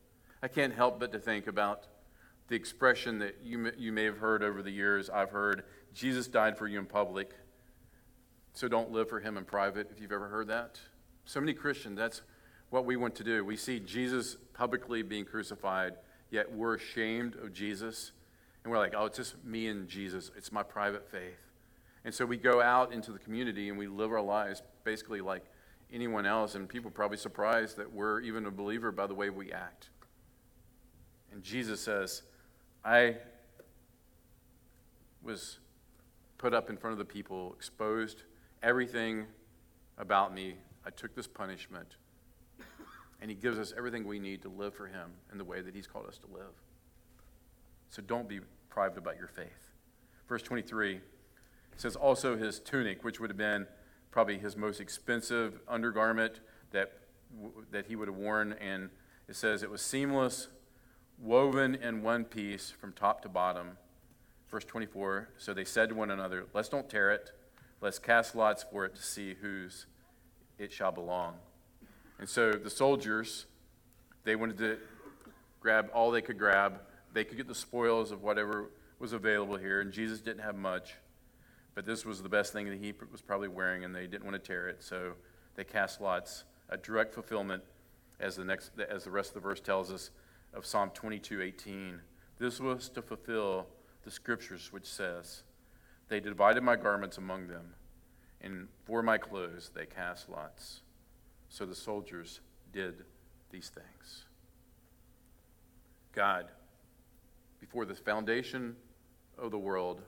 I 0.43 0.49
can't 0.49 0.75
help 0.75 0.99
but 0.99 1.13
to 1.13 1.19
think 1.19 1.47
about 1.47 1.87
the 2.49 2.57
expression 2.57 3.19
that 3.21 3.37
you, 3.43 3.73
you 3.77 3.93
may 3.93 4.05
have 4.05 4.19
heard 4.19 4.43
over 4.43 4.63
the 4.63 4.71
years. 4.71 5.09
I've 5.11 5.31
heard, 5.31 5.65
Jesus 5.95 6.27
died 6.27 6.59
for 6.59 6.69
you 6.69 6.79
in 6.79 6.87
public, 6.87 7.33
so 8.53 8.69
don't 8.69 8.93
live 8.93 9.09
for 9.09 9.21
him 9.21 9.37
in 9.37 9.45
private, 9.45 9.91
if 9.91 10.01
you've 10.01 10.13
ever 10.13 10.29
heard 10.29 10.49
that. 10.49 10.79
So 11.25 11.41
many 11.41 11.55
Christians, 11.55 11.97
that's 11.97 12.23
what 12.71 12.85
we 12.85 12.97
want 12.97 13.15
to 13.17 13.25
do. 13.25 13.45
We 13.45 13.57
see 13.57 13.81
Jesus 13.81 14.37
publicly 14.53 15.03
being 15.03 15.25
crucified, 15.25 15.95
yet 16.31 16.53
we're 16.53 16.75
ashamed 16.75 17.37
of 17.37 17.53
Jesus. 17.53 18.13
And 18.63 18.73
we're 18.73 18.79
like, 18.79 18.95
oh, 18.97 19.05
it's 19.07 19.19
just 19.19 19.45
me 19.45 19.69
and 19.69 19.89
Jesus. 19.89 20.31
It's 20.37 20.51
my 20.51 20.63
private 20.63 21.09
faith. 21.11 21.53
And 22.05 22.15
so 22.15 22.25
we 22.25 22.37
go 22.37 22.63
out 22.63 22.93
into 22.93 23.13
the 23.13 23.19
community 23.19 23.69
and 23.69 23.79
we 23.79 23.87
live 23.87 24.11
our 24.11 24.23
lives 24.23 24.63
basically 24.85 25.21
like 25.21 25.45
anyone 25.93 26.27
else. 26.27 26.55
And 26.55 26.69
people 26.69 26.91
probably 26.91 27.17
surprised 27.17 27.77
that 27.77 27.93
we're 27.93 28.21
even 28.21 28.47
a 28.47 28.51
believer 28.51 28.91
by 28.91 29.07
the 29.07 29.15
way 29.15 29.31
we 29.31 29.53
act. 29.53 29.91
And 31.33 31.43
Jesus 31.43 31.81
says, 31.81 32.23
I 32.85 33.17
was 35.23 35.59
put 36.37 36.53
up 36.53 36.69
in 36.69 36.77
front 36.77 36.93
of 36.93 36.99
the 36.99 37.05
people, 37.05 37.55
exposed 37.57 38.25
everything 38.63 39.25
about 39.97 40.35
me. 40.35 40.57
I 40.85 40.91
took 40.91 41.15
this 41.15 41.27
punishment. 41.27 41.97
And 43.23 43.31
he 43.31 43.37
gives 43.37 43.59
us 43.59 43.73
everything 43.75 44.07
we 44.07 44.19
need 44.19 44.43
to 44.43 44.51
live 44.51 44.75
for 44.75 44.87
him 44.87 45.13
in 45.33 45.39
the 45.39 45.45
way 45.45 45.63
that 45.63 45.75
he's 45.75 45.87
called 45.87 46.07
us 46.07 46.19
to 46.19 46.27
live. 46.27 46.53
So 47.89 48.03
don't 48.03 48.29
be 48.29 48.41
private 48.69 48.99
about 48.99 49.17
your 49.17 49.29
faith. 49.29 49.71
Verse 50.29 50.43
23 50.43 51.01
says, 51.77 51.97
Also 51.97 52.37
his 52.37 52.61
tunic, 52.61 53.03
which 53.03 53.21
would 53.21 53.31
have 53.31 53.39
been 53.39 53.67
probably 54.11 54.37
his 54.37 54.57
most 54.57 54.81
expensive 54.81 55.61
undergarment 55.67 56.41
that, 56.73 56.93
that 57.71 57.87
he 57.87 57.97
would 57.97 58.09
have 58.09 58.17
worn. 58.17 58.53
And 58.55 58.91
it 59.27 59.37
says 59.37 59.63
it 59.63 59.71
was 59.71 59.81
seamless, 59.81 60.49
woven 61.25 61.75
in 61.75 62.03
one 62.03 62.25
piece 62.25 62.71
from 62.71 62.93
top 62.93 63.23
to 63.23 63.29
bottom. 63.29 63.79
Verse 64.51 64.65
24 64.65 65.31
So 65.39 65.55
they 65.55 65.65
said 65.65 65.89
to 65.89 65.95
one 65.95 66.11
another, 66.11 66.47
Let's 66.53 66.69
don't 66.69 66.89
tear 66.89 67.11
it. 67.11 67.33
Let's 67.81 67.99
cast 67.99 68.37
lots 68.37 68.63
for 68.63 68.85
it 68.85 68.95
to 68.95 69.03
see 69.03 69.35
whose 69.35 69.87
it 70.59 70.73
shall 70.73 70.93
belong. 70.93 71.35
And 72.19 72.29
so 72.29 72.53
the 72.53 72.71
soldiers, 72.71 73.47
they 74.25 74.37
wanted 74.37 74.59
to 74.59 74.79
grab 75.61 75.91
all 75.93 76.11
they 76.11 76.23
could 76.23 76.39
grab. 76.39 76.81
They 77.13 77.25
could 77.25 77.37
get 77.37 77.49
the 77.49 77.55
spoils 77.55 78.13
of 78.13 78.23
whatever 78.23 78.71
was 78.99 79.13
available 79.13 79.57
here, 79.57 79.81
and 79.81 79.93
Jesus 79.93 80.21
didn't 80.21 80.43
have 80.43 80.57
much. 80.57 80.95
But 81.75 81.85
this 81.85 82.05
was 82.05 82.23
the 82.23 82.29
best 82.29 82.53
thing 82.53 82.69
that 82.69 82.79
he 82.79 82.95
was 83.11 83.21
probably 83.21 83.49
wearing, 83.49 83.85
and 83.85 83.95
they 83.95 84.07
didn't 84.07 84.25
want 84.25 84.35
to 84.35 84.47
tear 84.47 84.69
it, 84.69 84.83
so 84.83 85.15
they 85.57 85.65
cast 85.65 86.01
lots. 86.01 86.45
A 86.69 86.77
direct 86.77 87.13
fulfillment, 87.13 87.63
as 88.21 88.37
the 88.37 88.45
next, 88.45 88.71
as 88.89 89.05
the 89.05 89.11
rest 89.11 89.31
of 89.31 89.35
the 89.35 89.41
verse 89.41 89.61
tells 89.61 89.91
us, 89.91 90.11
of 90.55 90.65
Psalm 90.65 90.91
22:18. 90.91 92.03
This 92.39 92.61
was 92.61 92.89
to 92.91 93.03
fulfill 93.03 93.69
the 94.03 94.11
scriptures, 94.11 94.73
which 94.73 94.87
says, 94.87 95.43
"They 96.09 96.21
divided 96.21 96.63
my 96.63 96.77
garments 96.77 97.19
among 97.19 97.49
them, 97.49 97.75
and 98.41 98.69
for 98.85 99.03
my 99.03 99.19
clothes 99.19 99.71
they 99.71 99.87
cast 99.87 100.29
lots." 100.29 100.83
So 101.49 101.67
the 101.67 101.75
soldiers 101.75 102.41
did 102.73 103.07
these 103.51 103.71
things. 103.71 104.27
God, 106.13 106.51
before 107.61 107.85
the 107.85 107.95
foundation 107.95 108.77
of 109.37 109.51
the 109.51 109.59
world, 109.59 110.03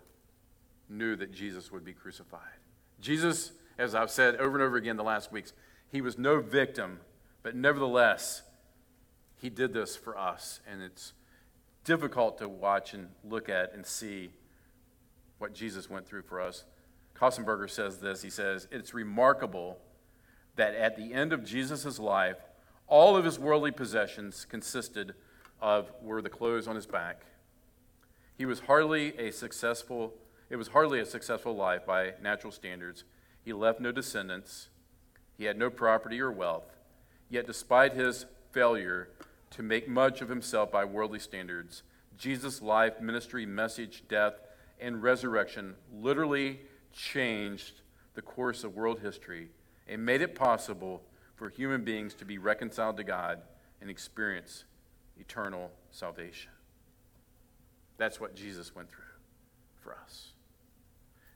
knew 0.88 1.16
that 1.16 1.32
Jesus 1.32 1.72
would 1.72 1.84
be 1.84 1.94
crucified. 1.94 2.60
Jesus, 3.00 3.52
as 3.78 3.94
I've 3.94 4.10
said 4.10 4.36
over 4.36 4.56
and 4.56 4.62
over 4.62 4.76
again 4.76 4.96
the 4.96 5.04
last 5.04 5.32
weeks, 5.32 5.52
he 5.88 6.00
was 6.00 6.18
no 6.18 6.40
victim, 6.40 7.00
but 7.42 7.54
nevertheless, 7.54 8.42
he 9.40 9.50
did 9.50 9.72
this 9.72 9.96
for 9.96 10.16
us. 10.18 10.60
And 10.70 10.82
it's 10.82 11.12
difficult 11.84 12.38
to 12.38 12.48
watch 12.48 12.94
and 12.94 13.08
look 13.24 13.48
at 13.48 13.72
and 13.74 13.86
see 13.86 14.30
what 15.38 15.54
Jesus 15.54 15.88
went 15.88 16.06
through 16.06 16.22
for 16.22 16.40
us. 16.40 16.64
Köstenberger 17.14 17.70
says 17.70 17.98
this 17.98 18.22
he 18.22 18.30
says, 18.30 18.68
It's 18.70 18.92
remarkable 18.92 19.78
that 20.56 20.74
at 20.74 20.96
the 20.96 21.12
end 21.12 21.32
of 21.32 21.44
Jesus' 21.44 21.98
life, 21.98 22.38
all 22.86 23.16
of 23.16 23.24
his 23.24 23.38
worldly 23.38 23.70
possessions 23.70 24.44
consisted 24.44 25.14
of 25.60 25.90
were 26.02 26.22
the 26.22 26.28
clothes 26.28 26.68
on 26.68 26.76
his 26.76 26.86
back. 26.86 27.22
He 28.36 28.44
was 28.44 28.60
hardly 28.60 29.16
a 29.18 29.32
successful, 29.32 30.14
it 30.50 30.56
was 30.56 30.68
hardly 30.68 31.00
a 31.00 31.06
successful 31.06 31.56
life 31.56 31.86
by 31.86 32.12
natural 32.22 32.52
standards. 32.52 33.04
He 33.44 33.52
left 33.52 33.80
no 33.80 33.92
descendants. 33.92 34.68
He 35.38 35.44
had 35.44 35.58
no 35.58 35.70
property 35.70 36.20
or 36.20 36.30
wealth. 36.30 36.76
Yet, 37.28 37.46
despite 37.46 37.94
his 37.94 38.26
failure 38.52 39.08
to 39.50 39.62
make 39.62 39.88
much 39.88 40.20
of 40.20 40.28
himself 40.28 40.70
by 40.70 40.84
worldly 40.84 41.18
standards, 41.18 41.82
Jesus' 42.16 42.62
life, 42.62 43.00
ministry, 43.00 43.46
message, 43.46 44.04
death, 44.08 44.34
and 44.80 45.02
resurrection 45.02 45.74
literally 45.92 46.60
changed 46.92 47.82
the 48.14 48.22
course 48.22 48.64
of 48.64 48.74
world 48.74 49.00
history 49.00 49.48
and 49.86 50.04
made 50.04 50.22
it 50.22 50.34
possible 50.34 51.02
for 51.34 51.48
human 51.48 51.84
beings 51.84 52.14
to 52.14 52.24
be 52.24 52.38
reconciled 52.38 52.96
to 52.96 53.04
God 53.04 53.40
and 53.80 53.90
experience 53.90 54.64
eternal 55.18 55.70
salvation. 55.90 56.50
That's 57.98 58.20
what 58.20 58.34
Jesus 58.34 58.74
went 58.74 58.90
through 58.90 59.04
for 59.80 59.96
us. 60.04 60.32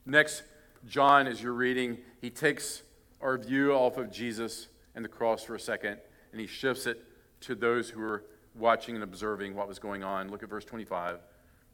Next, 0.07 0.42
John, 0.87 1.27
as 1.27 1.42
you're 1.42 1.53
reading, 1.53 1.99
he 2.20 2.31
takes 2.31 2.83
our 3.20 3.37
view 3.37 3.73
off 3.73 3.99
of 3.99 4.11
Jesus 4.11 4.68
and 4.94 5.05
the 5.05 5.09
cross 5.09 5.44
for 5.44 5.55
a 5.55 5.61
second 5.61 5.99
and 6.33 6.40
he 6.40 6.46
shifts 6.46 6.87
it 6.87 7.03
to 7.40 7.55
those 7.55 7.90
who 7.90 8.00
were 8.00 8.24
watching 8.55 8.94
and 8.94 9.05
observing 9.05 9.55
what 9.55 9.68
was 9.68 9.79
going 9.79 10.03
on. 10.03 10.31
Look 10.31 10.42
at 10.42 10.48
verse 10.48 10.64
25. 10.64 11.18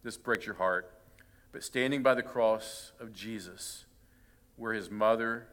This 0.02 0.16
breaks 0.16 0.46
your 0.46 0.54
heart. 0.56 0.92
But 1.52 1.62
standing 1.64 2.02
by 2.02 2.14
the 2.14 2.22
cross 2.22 2.92
of 3.00 3.12
Jesus 3.12 3.86
were 4.56 4.72
his 4.72 4.90
mother 4.90 5.48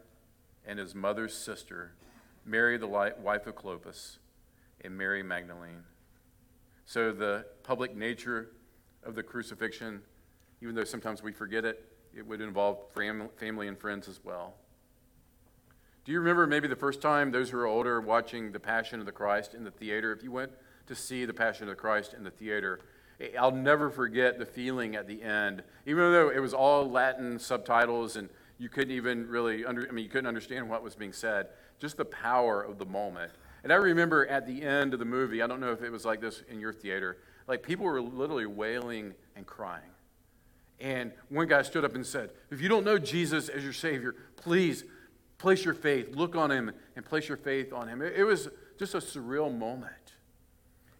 and 0.66 0.80
his 0.80 0.94
mother's 0.94 1.34
sister, 1.34 1.94
Mary, 2.46 2.78
the 2.78 2.88
wife 2.88 3.48
of 3.48 3.56
Clopas, 3.56 4.18
and 4.82 4.98
Mary 4.98 5.24
Magdalene. 5.24 5.84
So, 6.86 7.12
the 7.12 7.46
public 7.64 7.96
nature 7.96 8.50
of 9.04 9.16
the 9.16 9.24
crucifixion, 9.24 10.02
even 10.62 10.76
though 10.76 10.84
sometimes 10.84 11.24
we 11.24 11.32
forget 11.32 11.64
it, 11.64 11.90
it 12.16 12.26
would 12.26 12.42
involve 12.42 12.80
family 12.94 13.68
and 13.68 13.78
friends 13.78 14.08
as 14.08 14.20
well. 14.24 14.56
Do 16.06 16.12
you 16.12 16.20
remember 16.20 16.46
maybe 16.46 16.68
the 16.68 16.76
first 16.76 17.02
time, 17.02 17.32
those 17.32 17.50
who 17.50 17.58
are 17.58 17.66
older, 17.66 18.02
watching 18.02 18.52
The 18.52 18.60
Passion 18.60 19.00
of 19.00 19.06
the 19.06 19.14
Christ 19.14 19.54
in 19.54 19.64
the 19.64 19.72
theater? 19.72 20.12
If 20.12 20.22
you 20.22 20.34
went 20.34 20.52
to 20.88 20.96
see 20.96 21.24
The 21.24 21.34
Passion 21.34 21.64
of 21.64 21.70
the 21.70 21.80
Christ 21.80 22.14
in 22.14 22.26
the 22.26 22.32
theater, 22.32 22.82
eh, 23.22 23.30
I'll 23.40 23.52
never 23.52 23.90
forget 23.90 24.38
the 24.38 24.46
feeling 24.46 24.98
at 24.98 25.08
the 25.08 25.24
end, 25.24 25.64
even 25.86 26.12
though 26.12 26.30
it 26.30 26.40
was 26.40 26.54
all 26.54 26.90
Latin 26.90 27.40
subtitles 27.40 28.18
and 28.18 28.28
you 28.58 28.68
couldn't 28.68 28.92
even 28.92 29.28
really 29.28 29.64
under, 29.64 29.88
I 29.88 29.92
mean, 29.92 30.04
you 30.04 30.12
couldn't 30.12 30.28
understand 30.28 30.70
what 30.70 30.84
was 30.84 30.94
being 30.94 31.14
said. 31.14 31.48
Just 31.80 31.96
the 31.96 32.06
power 32.06 32.62
of 32.62 32.80
the 32.80 32.86
moment. 32.86 33.32
And 33.64 33.72
I 33.72 33.78
remember 33.78 34.28
at 34.28 34.46
the 34.46 34.62
end 34.62 34.92
of 34.92 35.00
the 35.00 35.06
movie, 35.06 35.42
I 35.42 35.48
don't 35.48 35.62
know 35.62 35.72
if 35.72 35.82
it 35.84 35.90
was 35.90 36.04
like 36.04 36.20
this 36.20 36.44
in 36.50 36.60
your 36.60 36.74
theater, 36.74 37.18
like 37.48 37.64
people 37.64 37.86
were 37.86 38.02
literally 38.02 38.46
wailing 38.46 39.14
and 39.38 39.46
crying. 39.46 39.84
And 40.82 41.14
one 41.30 41.48
guy 41.48 41.62
stood 41.62 41.86
up 41.86 41.96
and 41.96 42.06
said, 42.06 42.32
If 42.52 42.60
you 42.60 42.68
don't 42.68 42.84
know 42.84 42.98
Jesus 42.98 43.48
as 43.48 43.64
your 43.64 43.72
Savior, 43.72 44.16
please 44.36 44.84
place 45.38 45.66
your 45.66 45.74
faith, 45.74 46.16
look 46.16 46.36
on 46.36 46.52
Him, 46.52 46.72
and 46.96 47.06
place 47.06 47.28
your 47.28 47.38
faith 47.38 47.74
on 47.74 47.88
Him. 47.88 48.02
It 48.02 48.26
was 48.26 48.50
just 48.80 48.96
a 48.96 49.00
surreal 49.00 49.56
moment. 49.56 50.14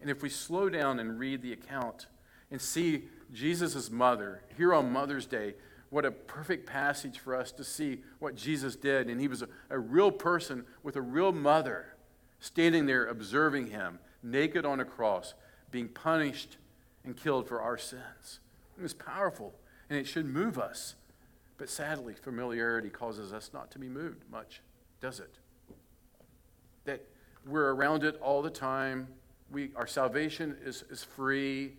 And 0.02 0.10
if 0.10 0.22
we 0.22 0.30
slow 0.30 0.70
down 0.70 1.00
and 1.00 1.18
read 1.18 1.42
the 1.42 1.54
account 1.54 2.08
and 2.52 2.62
see 2.62 3.04
Jesus' 3.32 3.90
mother 3.90 4.44
here 4.58 4.74
on 4.74 4.92
Mother's 4.92 5.26
Day, 5.26 5.56
what 5.90 6.06
a 6.06 6.12
perfect 6.12 6.66
passage 6.66 7.20
for 7.20 7.36
us 7.36 7.52
to 7.54 7.64
see 7.64 8.02
what 8.20 8.36
Jesus 8.36 8.76
did. 8.76 9.10
And 9.10 9.22
he 9.22 9.28
was 9.28 9.44
a, 9.44 9.48
a 9.70 9.80
real 9.80 10.12
person 10.12 10.66
with 10.82 10.96
a 10.96 11.02
real 11.02 11.32
mother 11.32 11.96
standing 12.40 12.86
there 12.86 13.06
observing 13.06 13.68
him, 13.68 14.00
naked 14.22 14.66
on 14.66 14.80
a 14.80 14.86
cross, 14.86 15.34
being 15.72 15.88
punished 15.88 16.58
and 17.06 17.16
killed 17.16 17.48
for 17.48 17.62
our 17.62 17.78
sins. 17.78 18.40
It 18.78 18.82
was 18.82 18.94
powerful, 18.94 19.54
and 19.90 19.98
it 19.98 20.08
should 20.08 20.26
move 20.26 20.58
us. 20.58 20.96
But 21.58 21.70
sadly, 21.70 22.14
familiarity 22.14 22.90
causes 22.90 23.32
us 23.32 23.52
not 23.54 23.72
to 23.72 23.80
be 23.80 23.88
moved 23.88 24.24
much, 24.32 24.62
does 25.02 25.20
it? 25.20 25.38
That 26.86 27.06
we're 27.46 27.74
around 27.74 28.04
it 28.04 28.20
all 28.22 28.42
the 28.42 28.50
time. 28.50 29.08
We, 29.52 29.72
our 29.76 29.88
salvation 29.88 30.58
is, 30.66 30.84
is 30.90 31.04
free. 31.04 31.74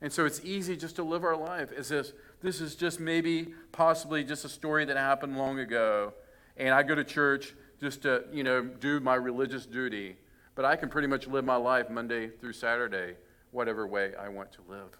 And 0.00 0.12
so 0.12 0.24
it's 0.24 0.40
easy 0.44 0.76
just 0.76 0.96
to 0.96 1.02
live 1.02 1.24
our 1.24 1.36
life 1.36 1.72
as 1.76 1.90
if 1.90 2.12
this 2.40 2.60
is 2.60 2.76
just 2.76 3.00
maybe, 3.00 3.54
possibly 3.72 4.22
just 4.22 4.44
a 4.44 4.48
story 4.48 4.84
that 4.84 4.96
happened 4.96 5.36
long 5.36 5.58
ago. 5.58 6.14
And 6.56 6.70
I 6.70 6.82
go 6.82 6.94
to 6.94 7.04
church 7.04 7.54
just 7.80 8.02
to, 8.02 8.24
you 8.32 8.44
know, 8.44 8.62
do 8.62 9.00
my 9.00 9.16
religious 9.16 9.66
duty. 9.66 10.16
But 10.54 10.64
I 10.64 10.76
can 10.76 10.88
pretty 10.88 11.08
much 11.08 11.26
live 11.26 11.44
my 11.44 11.56
life 11.56 11.90
Monday 11.90 12.28
through 12.28 12.52
Saturday, 12.52 13.14
whatever 13.50 13.86
way 13.86 14.12
I 14.18 14.28
want 14.28 14.52
to 14.52 14.62
live. 14.68 14.98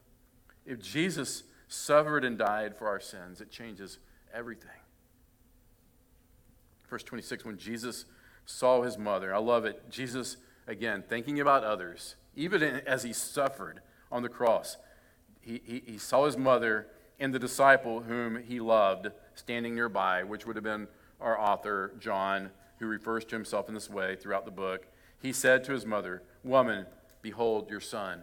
If 0.67 0.81
Jesus 0.81 1.45
suffered 1.69 2.25
and 2.25 2.39
died 2.39 2.77
for 2.77 2.89
our 2.89 3.01
sins, 3.01 3.41
it 3.41 3.51
changes 3.51 3.99
everything. 4.35 4.71
Verse 6.89 7.03
26, 7.03 7.45
when 7.45 7.59
Jesus 7.59 8.05
saw 8.47 8.83
his 8.83 8.97
mother, 8.97 9.35
I 9.35 9.39
love 9.39 9.65
it. 9.65 9.91
Jesus, 9.91 10.39
again, 10.67 11.05
thinking 11.07 11.41
about 11.41 11.65
others, 11.65 12.17
even 12.35 12.63
as 12.63 13.03
he 13.03 13.13
suffered 13.13 13.81
on 14.11 14.23
the 14.23 14.29
cross, 14.29 14.77
he, 15.41 15.61
he, 15.65 15.83
he 15.87 15.99
saw 15.99 16.25
his 16.25 16.37
mother 16.37 16.87
and 17.21 17.35
the 17.35 17.39
disciple 17.39 18.01
whom 18.01 18.43
he 18.43 18.61
loved 18.61 19.09
standing 19.35 19.75
nearby, 19.75 20.23
which 20.23 20.47
would 20.47 20.57
have 20.57 20.65
been 20.65 20.89
our 21.21 21.39
author, 21.39 21.93
John, 21.99 22.51
who 22.79 22.87
refers 22.87 23.25
to 23.27 23.37
himself 23.37 23.69
in 23.69 23.75
this 23.75 23.91
way 23.91 24.17
throughout 24.17 24.45
the 24.45 24.51
book. 24.51 24.87
He 25.21 25.33
said 25.33 25.65
to 25.65 25.73
his 25.73 25.85
mother, 25.85 26.23
Woman, 26.45 26.87
behold 27.23 27.71
your 27.71 27.81
son. 27.81 28.23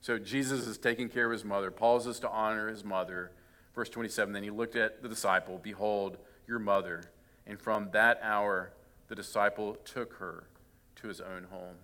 So 0.00 0.18
Jesus 0.18 0.66
is 0.66 0.78
taking 0.78 1.08
care 1.08 1.26
of 1.26 1.32
his 1.32 1.44
mother, 1.44 1.70
pauses 1.70 2.20
to 2.20 2.30
honor 2.30 2.68
his 2.68 2.84
mother. 2.84 3.32
Verse 3.76 3.90
27 3.90 4.32
Then 4.32 4.42
he 4.42 4.50
looked 4.50 4.74
at 4.74 5.02
the 5.02 5.08
disciple, 5.08 5.60
Behold 5.62 6.16
your 6.48 6.58
mother. 6.58 7.04
And 7.46 7.60
from 7.60 7.90
that 7.92 8.18
hour, 8.22 8.72
the 9.06 9.14
disciple 9.14 9.76
took 9.84 10.14
her 10.14 10.48
to 10.96 11.06
his 11.06 11.20
own 11.20 11.44
home. 11.50 11.76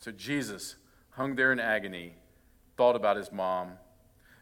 So 0.00 0.10
Jesus 0.10 0.76
hung 1.10 1.36
there 1.36 1.52
in 1.52 1.60
agony, 1.60 2.14
thought 2.76 2.96
about 2.96 3.16
his 3.16 3.30
mom. 3.30 3.72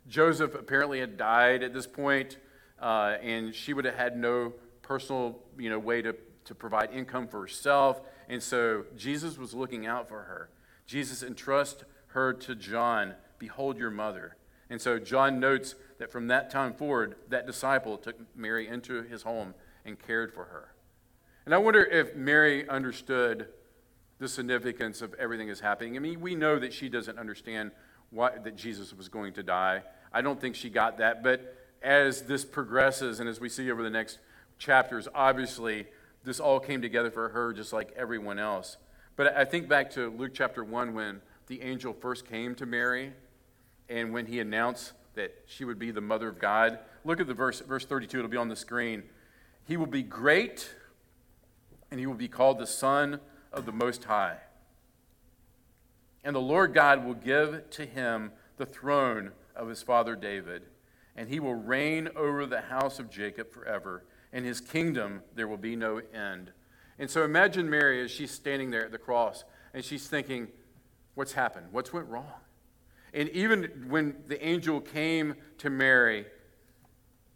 Joseph 0.08 0.54
apparently 0.54 1.00
had 1.00 1.18
died 1.18 1.62
at 1.62 1.74
this 1.74 1.86
point, 1.86 2.38
uh, 2.80 3.16
and 3.20 3.54
she 3.54 3.74
would 3.74 3.84
have 3.84 3.94
had 3.94 4.16
no 4.16 4.54
personal 4.80 5.38
you 5.58 5.68
know, 5.68 5.78
way 5.78 6.00
to, 6.02 6.14
to 6.44 6.54
provide 6.54 6.90
income 6.92 7.28
for 7.28 7.40
herself. 7.40 8.00
And 8.28 8.42
so 8.42 8.84
Jesus 8.96 9.36
was 9.36 9.52
looking 9.52 9.86
out 9.86 10.08
for 10.08 10.22
her. 10.22 10.48
Jesus 10.86 11.22
entrusts 11.22 11.84
her 12.08 12.32
to 12.32 12.54
John 12.54 13.14
Behold 13.38 13.76
your 13.76 13.90
mother. 13.90 14.36
And 14.70 14.80
so 14.80 14.98
John 14.98 15.40
notes 15.40 15.74
that 15.98 16.10
from 16.10 16.28
that 16.28 16.50
time 16.50 16.74
forward, 16.74 17.16
that 17.28 17.46
disciple 17.46 17.98
took 17.98 18.16
Mary 18.36 18.68
into 18.68 19.02
his 19.02 19.22
home 19.22 19.54
and 19.84 19.98
cared 19.98 20.32
for 20.32 20.44
her. 20.44 20.72
And 21.44 21.54
I 21.54 21.58
wonder 21.58 21.84
if 21.84 22.14
Mary 22.14 22.68
understood 22.68 23.48
the 24.18 24.28
significance 24.28 25.02
of 25.02 25.14
everything 25.14 25.48
that's 25.48 25.60
happening. 25.60 25.96
I 25.96 26.00
mean, 26.00 26.20
we 26.20 26.34
know 26.34 26.58
that 26.58 26.72
she 26.72 26.88
doesn't 26.88 27.18
understand 27.18 27.72
why, 28.10 28.38
that 28.38 28.56
Jesus 28.56 28.94
was 28.94 29.08
going 29.08 29.32
to 29.34 29.42
die. 29.42 29.82
I 30.12 30.22
don't 30.22 30.40
think 30.40 30.54
she 30.54 30.70
got 30.70 30.98
that. 30.98 31.22
But 31.22 31.56
as 31.82 32.22
this 32.22 32.44
progresses 32.44 33.18
and 33.18 33.28
as 33.28 33.40
we 33.40 33.48
see 33.48 33.70
over 33.70 33.82
the 33.82 33.90
next 33.90 34.18
chapters, 34.58 35.08
obviously, 35.14 35.86
this 36.24 36.38
all 36.38 36.60
came 36.60 36.80
together 36.80 37.10
for 37.10 37.30
her 37.30 37.52
just 37.52 37.72
like 37.72 37.92
everyone 37.96 38.38
else. 38.38 38.76
But 39.16 39.36
I 39.36 39.44
think 39.44 39.68
back 39.68 39.90
to 39.92 40.10
Luke 40.10 40.32
chapter 40.34 40.62
1 40.62 40.94
when 40.94 41.20
the 41.48 41.60
angel 41.62 41.92
first 41.92 42.26
came 42.26 42.54
to 42.54 42.66
Mary 42.66 43.12
and 43.92 44.12
when 44.12 44.26
he 44.26 44.40
announced 44.40 44.92
that 45.14 45.34
she 45.46 45.64
would 45.64 45.78
be 45.78 45.90
the 45.90 46.00
mother 46.00 46.28
of 46.28 46.38
God. 46.38 46.78
Look 47.04 47.20
at 47.20 47.26
the 47.26 47.34
verse, 47.34 47.60
verse 47.60 47.84
32, 47.84 48.18
it'll 48.18 48.30
be 48.30 48.36
on 48.38 48.48
the 48.48 48.56
screen. 48.56 49.02
He 49.66 49.76
will 49.76 49.86
be 49.86 50.02
great 50.02 50.74
and 51.90 52.00
he 52.00 52.06
will 52.06 52.14
be 52.14 52.28
called 52.28 52.58
the 52.58 52.66
Son 52.66 53.20
of 53.52 53.66
the 53.66 53.72
Most 53.72 54.04
High. 54.04 54.38
And 56.24 56.34
the 56.34 56.40
Lord 56.40 56.72
God 56.72 57.04
will 57.04 57.14
give 57.14 57.68
to 57.70 57.84
him 57.84 58.32
the 58.56 58.64
throne 58.64 59.32
of 59.54 59.68
his 59.68 59.82
father 59.82 60.16
David, 60.16 60.62
and 61.14 61.28
he 61.28 61.38
will 61.38 61.54
reign 61.54 62.08
over 62.16 62.46
the 62.46 62.62
house 62.62 62.98
of 62.98 63.10
Jacob 63.10 63.50
forever. 63.50 64.04
and 64.32 64.46
his 64.46 64.62
kingdom 64.62 65.20
there 65.34 65.46
will 65.46 65.58
be 65.58 65.76
no 65.76 66.00
end. 66.14 66.52
And 66.98 67.10
so 67.10 67.22
imagine 67.22 67.68
Mary 67.68 68.02
as 68.02 68.10
she's 68.10 68.30
standing 68.30 68.70
there 68.70 68.86
at 68.86 68.90
the 68.90 68.96
cross 68.96 69.44
and 69.74 69.84
she's 69.84 70.08
thinking, 70.08 70.48
What's 71.14 71.32
happened? 71.32 71.66
What's 71.72 71.92
went 71.92 72.08
wrong? 72.08 72.41
And 73.14 73.28
even 73.30 73.86
when 73.88 74.16
the 74.26 74.42
angel 74.44 74.80
came 74.80 75.34
to 75.58 75.70
Mary 75.70 76.26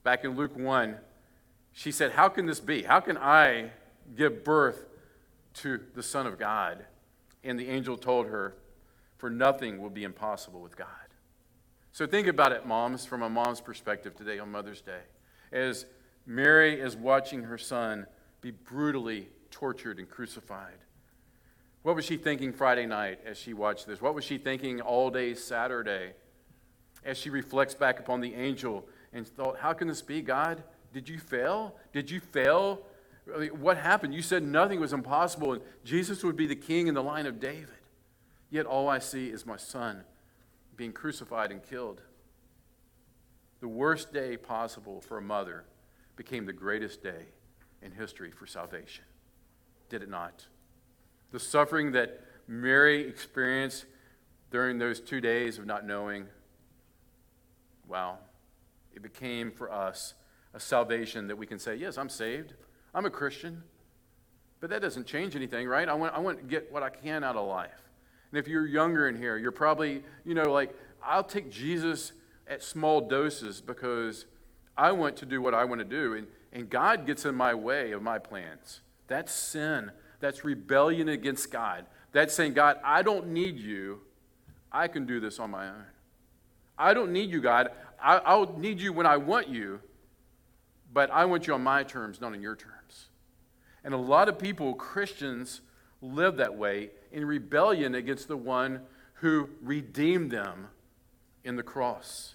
back 0.03 0.25
in 0.25 0.37
Luke 0.37 0.57
1, 0.57 0.97
she 1.73 1.93
said, 1.93 2.13
How 2.13 2.29
can 2.29 2.47
this 2.47 2.61
be? 2.61 2.83
How 2.83 3.01
can 3.01 3.19
I 3.19 3.71
give 4.17 4.45
birth 4.45 4.87
to 5.55 5.81
the 5.95 6.03
Son 6.03 6.27
of 6.27 6.39
God? 6.39 6.85
And 7.45 7.59
the 7.59 7.69
angel 7.69 7.97
told 7.97 8.27
her, 8.27 8.57
For 9.19 9.29
nothing 9.29 9.81
will 9.81 9.91
be 9.91 10.05
impossible 10.05 10.61
with 10.61 10.77
God. 10.77 10.89
So 11.93 12.07
think 12.07 12.27
about 12.27 12.53
it, 12.53 12.67
moms, 12.67 13.05
from 13.05 13.23
a 13.23 13.29
mom's 13.29 13.61
perspective 13.61 14.17
today 14.17 14.39
on 14.39 14.51
Mother's 14.51 14.81
Day. 14.81 15.01
As 15.53 15.87
Mary 16.27 16.81
is 16.81 16.97
watching 16.97 17.43
her 17.45 17.59
son 17.59 18.07
be 18.41 18.51
brutally 18.51 19.29
tortured 19.51 19.99
and 19.99 20.09
crucified. 20.09 20.79
What 21.87 21.95
was 21.95 22.05
she 22.05 22.17
thinking 22.17 22.53
Friday 22.53 22.85
night 22.85 23.21
as 23.25 23.39
she 23.39 23.55
watched 23.55 23.87
this? 23.87 24.01
What 24.03 24.13
was 24.13 24.25
she 24.25 24.39
thinking 24.39 24.81
all 24.81 25.09
day 25.09 25.35
Saturday 25.35 26.15
as 27.05 27.17
she 27.17 27.31
reflects 27.31 27.77
back 27.77 28.01
upon 28.01 28.21
the 28.21 28.35
angel 28.35 28.89
and 29.13 29.25
thought, 29.25 29.59
How 29.61 29.73
can 29.73 29.87
this 29.87 30.03
be, 30.03 30.21
God? 30.21 30.65
Did 30.93 31.09
you 31.09 31.21
fail? 31.21 31.77
Did 31.93 32.11
you 32.11 32.19
fail? 32.19 32.83
What 33.53 33.77
happened? 33.77 34.15
You 34.15 34.23
said 34.23 34.43
nothing 34.43 34.81
was 34.81 34.93
impossible 34.93 35.53
and 35.53 35.63
Jesus 35.85 36.25
would 36.25 36.37
be 36.37 36.49
the 36.49 36.57
king 36.57 36.89
in 36.89 36.95
the 36.95 37.05
line 37.05 37.25
of 37.25 37.39
David. 37.39 37.69
Yet 38.51 38.67
all 38.67 38.89
I 38.89 38.99
see 38.99 39.29
is 39.29 39.47
my 39.47 39.57
son 39.57 40.03
being 40.77 40.93
crucified 40.93 41.53
and 41.53 41.63
killed. 41.63 42.03
The 43.61 43.69
worst 43.69 44.13
day 44.13 44.37
possible 44.37 45.01
for 45.01 45.19
a 45.19 45.23
mother 45.23 45.67
became 46.17 46.47
the 46.47 46.53
greatest 46.53 47.05
day 47.05 47.27
in 47.81 47.93
history 47.93 48.33
for 48.33 48.49
salvation. 48.49 49.05
Did 49.89 50.03
it 50.03 50.11
not? 50.11 50.47
The 51.33 51.41
suffering 51.41 51.93
that 51.93 52.21
Mary 52.49 53.07
experienced 53.07 53.87
during 54.51 54.79
those 54.79 55.01
two 55.01 55.21
days 55.21 55.59
of 55.59 55.67
not 55.67 55.87
knowing, 55.87 56.27
wow, 57.89 58.19
it 58.95 59.03
became 59.03 59.51
for 59.51 59.71
us 59.71 60.15
a 60.55 60.61
salvation 60.61 61.29
that 61.29 61.37
we 61.37 61.47
can 61.47 61.59
say, 61.59 61.75
yes, 61.77 61.99
I'm 61.99 62.09
saved. 62.09 62.55
I'm 62.95 63.05
a 63.05 63.11
Christian. 63.11 63.63
But 64.61 64.71
that 64.71 64.81
doesn't 64.81 65.07
change 65.07 65.37
anything, 65.37 65.69
right? 65.69 65.89
I 65.89 65.95
want, 65.95 66.15
I 66.15 66.19
want 66.19 66.39
to 66.39 66.45
get 66.45 66.73
what 66.73 66.83
I 66.83 66.89
can 66.89 67.23
out 67.23 67.37
of 67.37 67.47
life. 67.47 67.83
And 68.31 68.39
if 68.39 68.49
you're 68.49 68.67
younger 68.67 69.09
in 69.09 69.17
here, 69.17 69.37
you're 69.37 69.53
probably, 69.53 70.03
you 70.25 70.35
know, 70.35 70.51
like, 70.51 70.75
I'll 71.05 71.25
take 71.25 71.51
Jesus 71.51 72.13
at 72.49 72.63
small 72.63 73.01
doses 73.03 73.61
because 73.61 74.25
I 74.77 74.93
want 74.93 75.17
to 75.19 75.27
do 75.27 75.41
what 75.43 75.55
I 75.55 75.65
want 75.65 75.81
to 75.81 75.85
do, 75.85 76.15
and, 76.15 76.27
and 76.53 76.71
God 76.71 77.07
gets 77.07 77.25
in 77.25 77.35
my 77.35 77.55
way 77.55 77.93
of 77.93 78.03
my 78.03 78.19
plans. 78.19 78.81
That's 79.09 79.33
sin. 79.33 79.91
That's 80.21 80.45
rebellion 80.45 81.09
against 81.09 81.51
God. 81.51 81.87
That's 82.13 82.35
saying, 82.35 82.55
God, 82.55 82.79
I 82.85 83.03
don't 83.03 83.29
need 83.29 83.59
you. 83.59 84.01
I 84.73 84.89
can 84.89 85.07
do 85.07 85.21
this 85.21 85.39
on 85.39 85.51
my 85.51 85.69
own. 85.69 85.85
I 86.79 86.95
don't 86.95 87.13
need 87.13 87.31
you, 87.31 87.41
God. 87.41 87.69
I, 88.03 88.19
I'll 88.19 88.59
need 88.59 88.81
you 88.81 88.93
when 88.93 89.07
I 89.07 89.17
want 89.17 89.49
you, 89.49 89.81
but 90.93 91.11
I 91.11 91.25
want 91.25 91.47
you 91.47 91.55
on 91.55 91.63
my 91.63 91.83
terms, 91.83 92.21
not 92.21 92.33
on 92.33 92.41
your 92.41 92.57
terms. 92.57 93.09
And 93.85 93.95
a 93.95 93.99
lot 93.99 94.29
of 94.29 94.39
people, 94.39 94.75
Christians, 94.75 95.61
live 96.03 96.37
that 96.37 96.57
way 96.57 96.91
in 97.13 97.25
rebellion 97.25 97.95
against 97.95 98.29
the 98.29 98.37
one 98.37 98.81
who 99.15 99.49
redeemed 99.63 100.31
them 100.31 100.69
in 101.45 101.57
the 101.57 101.63
cross. 101.63 102.35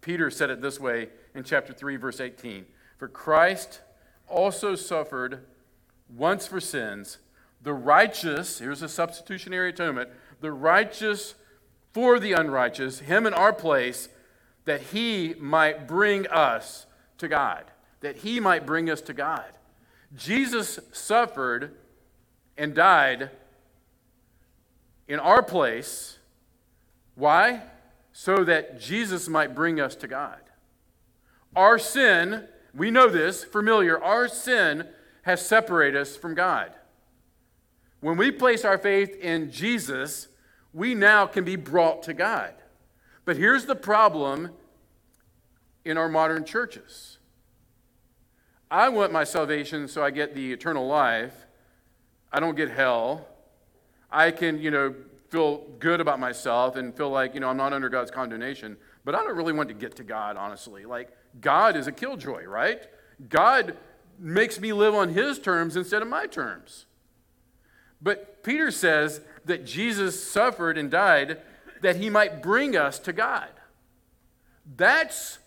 Peter 0.00 0.30
said 0.30 0.50
it 0.50 0.62
this 0.62 0.80
way 0.80 1.08
in 1.34 1.44
chapter 1.44 1.72
3, 1.72 1.96
verse 1.96 2.20
18 2.20 2.64
For 2.96 3.08
Christ 3.08 3.80
also 4.26 4.74
suffered 4.74 5.44
once 6.14 6.46
for 6.46 6.60
sins, 6.60 7.18
the 7.62 7.74
righteous, 7.74 8.58
here's 8.58 8.82
a 8.82 8.88
substitutionary 8.88 9.70
atonement, 9.70 10.10
the 10.40 10.52
righteous 10.52 11.34
for 11.92 12.20
the 12.20 12.32
unrighteous, 12.32 13.00
him 13.00 13.26
in 13.26 13.34
our 13.34 13.52
place, 13.52 14.08
that 14.64 14.80
he 14.82 15.34
might 15.38 15.88
bring 15.88 16.26
us 16.28 16.86
to 17.18 17.28
God. 17.28 17.64
That 18.00 18.18
he 18.18 18.38
might 18.38 18.66
bring 18.66 18.88
us 18.88 19.00
to 19.02 19.14
God. 19.14 19.44
Jesus 20.16 20.78
suffered 20.92 21.74
and 22.56 22.74
died 22.74 23.30
in 25.08 25.18
our 25.18 25.42
place. 25.42 26.18
Why? 27.14 27.62
So 28.12 28.44
that 28.44 28.80
Jesus 28.80 29.28
might 29.28 29.54
bring 29.54 29.80
us 29.80 29.96
to 29.96 30.06
God. 30.06 30.40
Our 31.56 31.78
sin, 31.78 32.44
we 32.74 32.90
know 32.90 33.08
this, 33.08 33.42
familiar, 33.42 34.02
our 34.02 34.28
sin 34.28 34.86
has 35.28 35.44
separated 35.44 36.00
us 36.00 36.16
from 36.16 36.34
God. 36.34 36.72
When 38.00 38.16
we 38.16 38.30
place 38.30 38.64
our 38.64 38.78
faith 38.78 39.14
in 39.20 39.50
Jesus, 39.50 40.28
we 40.72 40.94
now 40.94 41.26
can 41.26 41.44
be 41.44 41.54
brought 41.54 42.02
to 42.04 42.14
God. 42.14 42.54
But 43.26 43.36
here's 43.36 43.66
the 43.66 43.76
problem 43.76 44.52
in 45.84 45.98
our 45.98 46.08
modern 46.08 46.46
churches 46.46 47.18
I 48.70 48.88
want 48.88 49.12
my 49.12 49.24
salvation 49.24 49.86
so 49.86 50.02
I 50.02 50.10
get 50.10 50.34
the 50.34 50.50
eternal 50.50 50.86
life. 50.86 51.46
I 52.32 52.40
don't 52.40 52.56
get 52.56 52.70
hell. 52.70 53.28
I 54.10 54.30
can, 54.30 54.58
you 54.62 54.70
know, 54.70 54.94
feel 55.28 55.58
good 55.78 56.00
about 56.00 56.18
myself 56.18 56.76
and 56.76 56.96
feel 56.96 57.10
like, 57.10 57.34
you 57.34 57.40
know, 57.40 57.50
I'm 57.50 57.58
not 57.58 57.74
under 57.74 57.90
God's 57.90 58.10
condemnation. 58.10 58.78
But 59.04 59.14
I 59.14 59.22
don't 59.24 59.36
really 59.36 59.52
want 59.52 59.68
to 59.68 59.74
get 59.74 59.94
to 59.96 60.04
God, 60.04 60.38
honestly. 60.38 60.86
Like, 60.86 61.10
God 61.38 61.76
is 61.76 61.86
a 61.86 61.92
killjoy, 61.92 62.44
right? 62.44 62.80
God 63.28 63.76
makes 64.18 64.60
me 64.60 64.72
live 64.72 64.94
on 64.94 65.10
his 65.10 65.38
terms 65.38 65.76
instead 65.76 66.02
of 66.02 66.08
my 66.08 66.26
terms. 66.26 66.86
But 68.00 68.42
Peter 68.42 68.70
says 68.70 69.20
that 69.44 69.64
Jesus 69.64 70.22
suffered 70.22 70.78
and 70.78 70.90
died 70.90 71.38
that 71.82 71.96
he 71.96 72.10
might 72.10 72.42
bring 72.42 72.76
us 72.76 72.98
to 73.00 73.12
God. 73.12 73.48
That's 74.76 75.38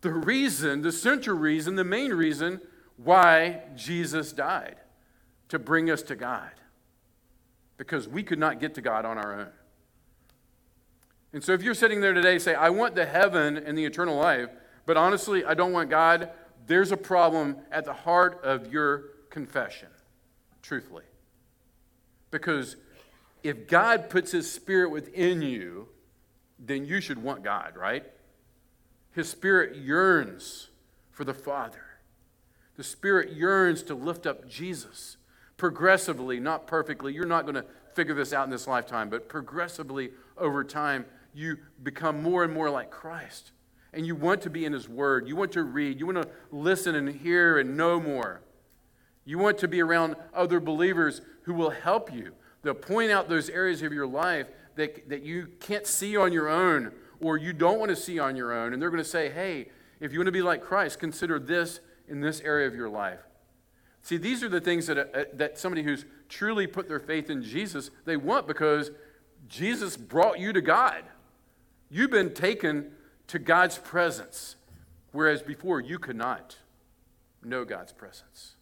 the 0.00 0.12
reason, 0.12 0.82
the 0.82 0.92
central 0.92 1.36
reason, 1.36 1.76
the 1.76 1.84
main 1.84 2.12
reason 2.12 2.60
why 2.96 3.62
Jesus 3.74 4.32
died 4.32 4.76
to 5.48 5.58
bring 5.58 5.90
us 5.90 6.02
to 6.02 6.16
God. 6.16 6.50
Because 7.76 8.06
we 8.06 8.22
could 8.22 8.38
not 8.38 8.60
get 8.60 8.74
to 8.74 8.80
God 8.80 9.04
on 9.04 9.18
our 9.18 9.40
own. 9.40 9.48
And 11.32 11.42
so 11.42 11.52
if 11.52 11.62
you're 11.62 11.74
sitting 11.74 12.00
there 12.00 12.12
today 12.12 12.38
say, 12.38 12.54
I 12.54 12.70
want 12.70 12.94
the 12.94 13.06
heaven 13.06 13.56
and 13.56 13.76
the 13.76 13.84
eternal 13.84 14.16
life, 14.16 14.50
but 14.86 14.96
honestly, 14.96 15.44
I 15.44 15.54
don't 15.54 15.72
want 15.72 15.90
God, 15.90 16.30
there's 16.66 16.92
a 16.92 16.96
problem 16.96 17.56
at 17.70 17.84
the 17.84 17.92
heart 17.92 18.40
of 18.42 18.72
your 18.72 19.04
confession, 19.30 19.88
truthfully. 20.62 21.04
Because 22.30 22.76
if 23.42 23.68
God 23.68 24.08
puts 24.08 24.32
his 24.32 24.50
spirit 24.50 24.90
within 24.90 25.42
you, 25.42 25.88
then 26.58 26.84
you 26.86 27.00
should 27.00 27.22
want 27.22 27.42
God, 27.42 27.76
right? 27.76 28.04
His 29.12 29.28
spirit 29.28 29.76
yearns 29.76 30.68
for 31.10 31.24
the 31.24 31.34
Father. 31.34 31.84
The 32.76 32.84
spirit 32.84 33.32
yearns 33.32 33.82
to 33.84 33.94
lift 33.94 34.26
up 34.26 34.48
Jesus 34.48 35.16
progressively, 35.56 36.40
not 36.40 36.66
perfectly. 36.66 37.12
You're 37.12 37.26
not 37.26 37.42
going 37.44 37.54
to 37.54 37.64
figure 37.94 38.14
this 38.14 38.32
out 38.32 38.44
in 38.44 38.50
this 38.50 38.66
lifetime, 38.66 39.08
but 39.08 39.28
progressively 39.28 40.10
over 40.36 40.64
time, 40.64 41.06
you 41.32 41.58
become 41.82 42.22
more 42.22 42.42
and 42.42 42.52
more 42.52 42.70
like 42.70 42.90
Christ. 42.90 43.52
And 43.94 44.06
you 44.06 44.14
want 44.14 44.42
to 44.42 44.50
be 44.50 44.64
in 44.64 44.72
His 44.72 44.88
Word. 44.88 45.28
You 45.28 45.36
want 45.36 45.52
to 45.52 45.62
read. 45.62 46.00
You 46.00 46.06
want 46.06 46.22
to 46.22 46.28
listen 46.50 46.94
and 46.94 47.08
hear 47.08 47.58
and 47.58 47.76
know 47.76 48.00
more. 48.00 48.40
You 49.24 49.38
want 49.38 49.58
to 49.58 49.68
be 49.68 49.80
around 49.80 50.16
other 50.34 50.60
believers 50.60 51.20
who 51.42 51.54
will 51.54 51.70
help 51.70 52.12
you. 52.12 52.32
They'll 52.62 52.74
point 52.74 53.10
out 53.10 53.28
those 53.28 53.48
areas 53.48 53.82
of 53.82 53.92
your 53.92 54.06
life 54.06 54.48
that, 54.76 55.08
that 55.08 55.22
you 55.22 55.48
can't 55.60 55.86
see 55.86 56.16
on 56.16 56.32
your 56.32 56.48
own 56.48 56.92
or 57.20 57.36
you 57.36 57.52
don't 57.52 57.78
want 57.78 57.90
to 57.90 57.96
see 57.96 58.18
on 58.18 58.36
your 58.36 58.52
own. 58.52 58.72
And 58.72 58.82
they're 58.82 58.90
going 58.90 59.02
to 59.02 59.08
say, 59.08 59.30
hey, 59.30 59.68
if 60.00 60.12
you 60.12 60.18
want 60.18 60.26
to 60.26 60.32
be 60.32 60.42
like 60.42 60.62
Christ, 60.62 60.98
consider 60.98 61.38
this 61.38 61.80
in 62.08 62.20
this 62.20 62.40
area 62.40 62.66
of 62.66 62.74
your 62.74 62.88
life. 62.88 63.20
See, 64.02 64.18
these 64.18 64.42
are 64.42 64.50
the 64.50 64.60
things 64.60 64.86
that, 64.88 64.98
uh, 64.98 65.24
that 65.32 65.58
somebody 65.58 65.82
who's 65.82 66.04
truly 66.28 66.66
put 66.66 66.88
their 66.88 67.00
faith 67.00 67.30
in 67.30 67.42
Jesus, 67.42 67.90
they 68.04 68.18
want 68.18 68.46
because 68.46 68.90
Jesus 69.48 69.96
brought 69.96 70.38
you 70.38 70.52
to 70.52 70.60
God. 70.60 71.04
You've 71.88 72.10
been 72.10 72.34
taken 72.34 72.90
to 73.28 73.38
God's 73.38 73.78
presence, 73.78 74.56
whereas 75.12 75.42
before 75.42 75.80
you 75.80 75.98
could 75.98 76.16
not 76.16 76.58
know 77.42 77.64
God's 77.64 77.92
presence. 77.92 78.54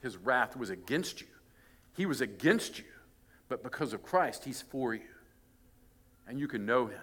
His 0.00 0.16
wrath 0.16 0.56
was 0.56 0.70
against 0.70 1.20
you. 1.20 1.28
He 1.94 2.06
was 2.06 2.20
against 2.20 2.78
you, 2.78 2.84
but 3.48 3.62
because 3.62 3.92
of 3.92 4.02
Christ, 4.02 4.44
He's 4.44 4.62
for 4.62 4.94
you. 4.94 5.00
And 6.26 6.38
you 6.38 6.48
can 6.48 6.66
know 6.66 6.86
Him 6.86 7.00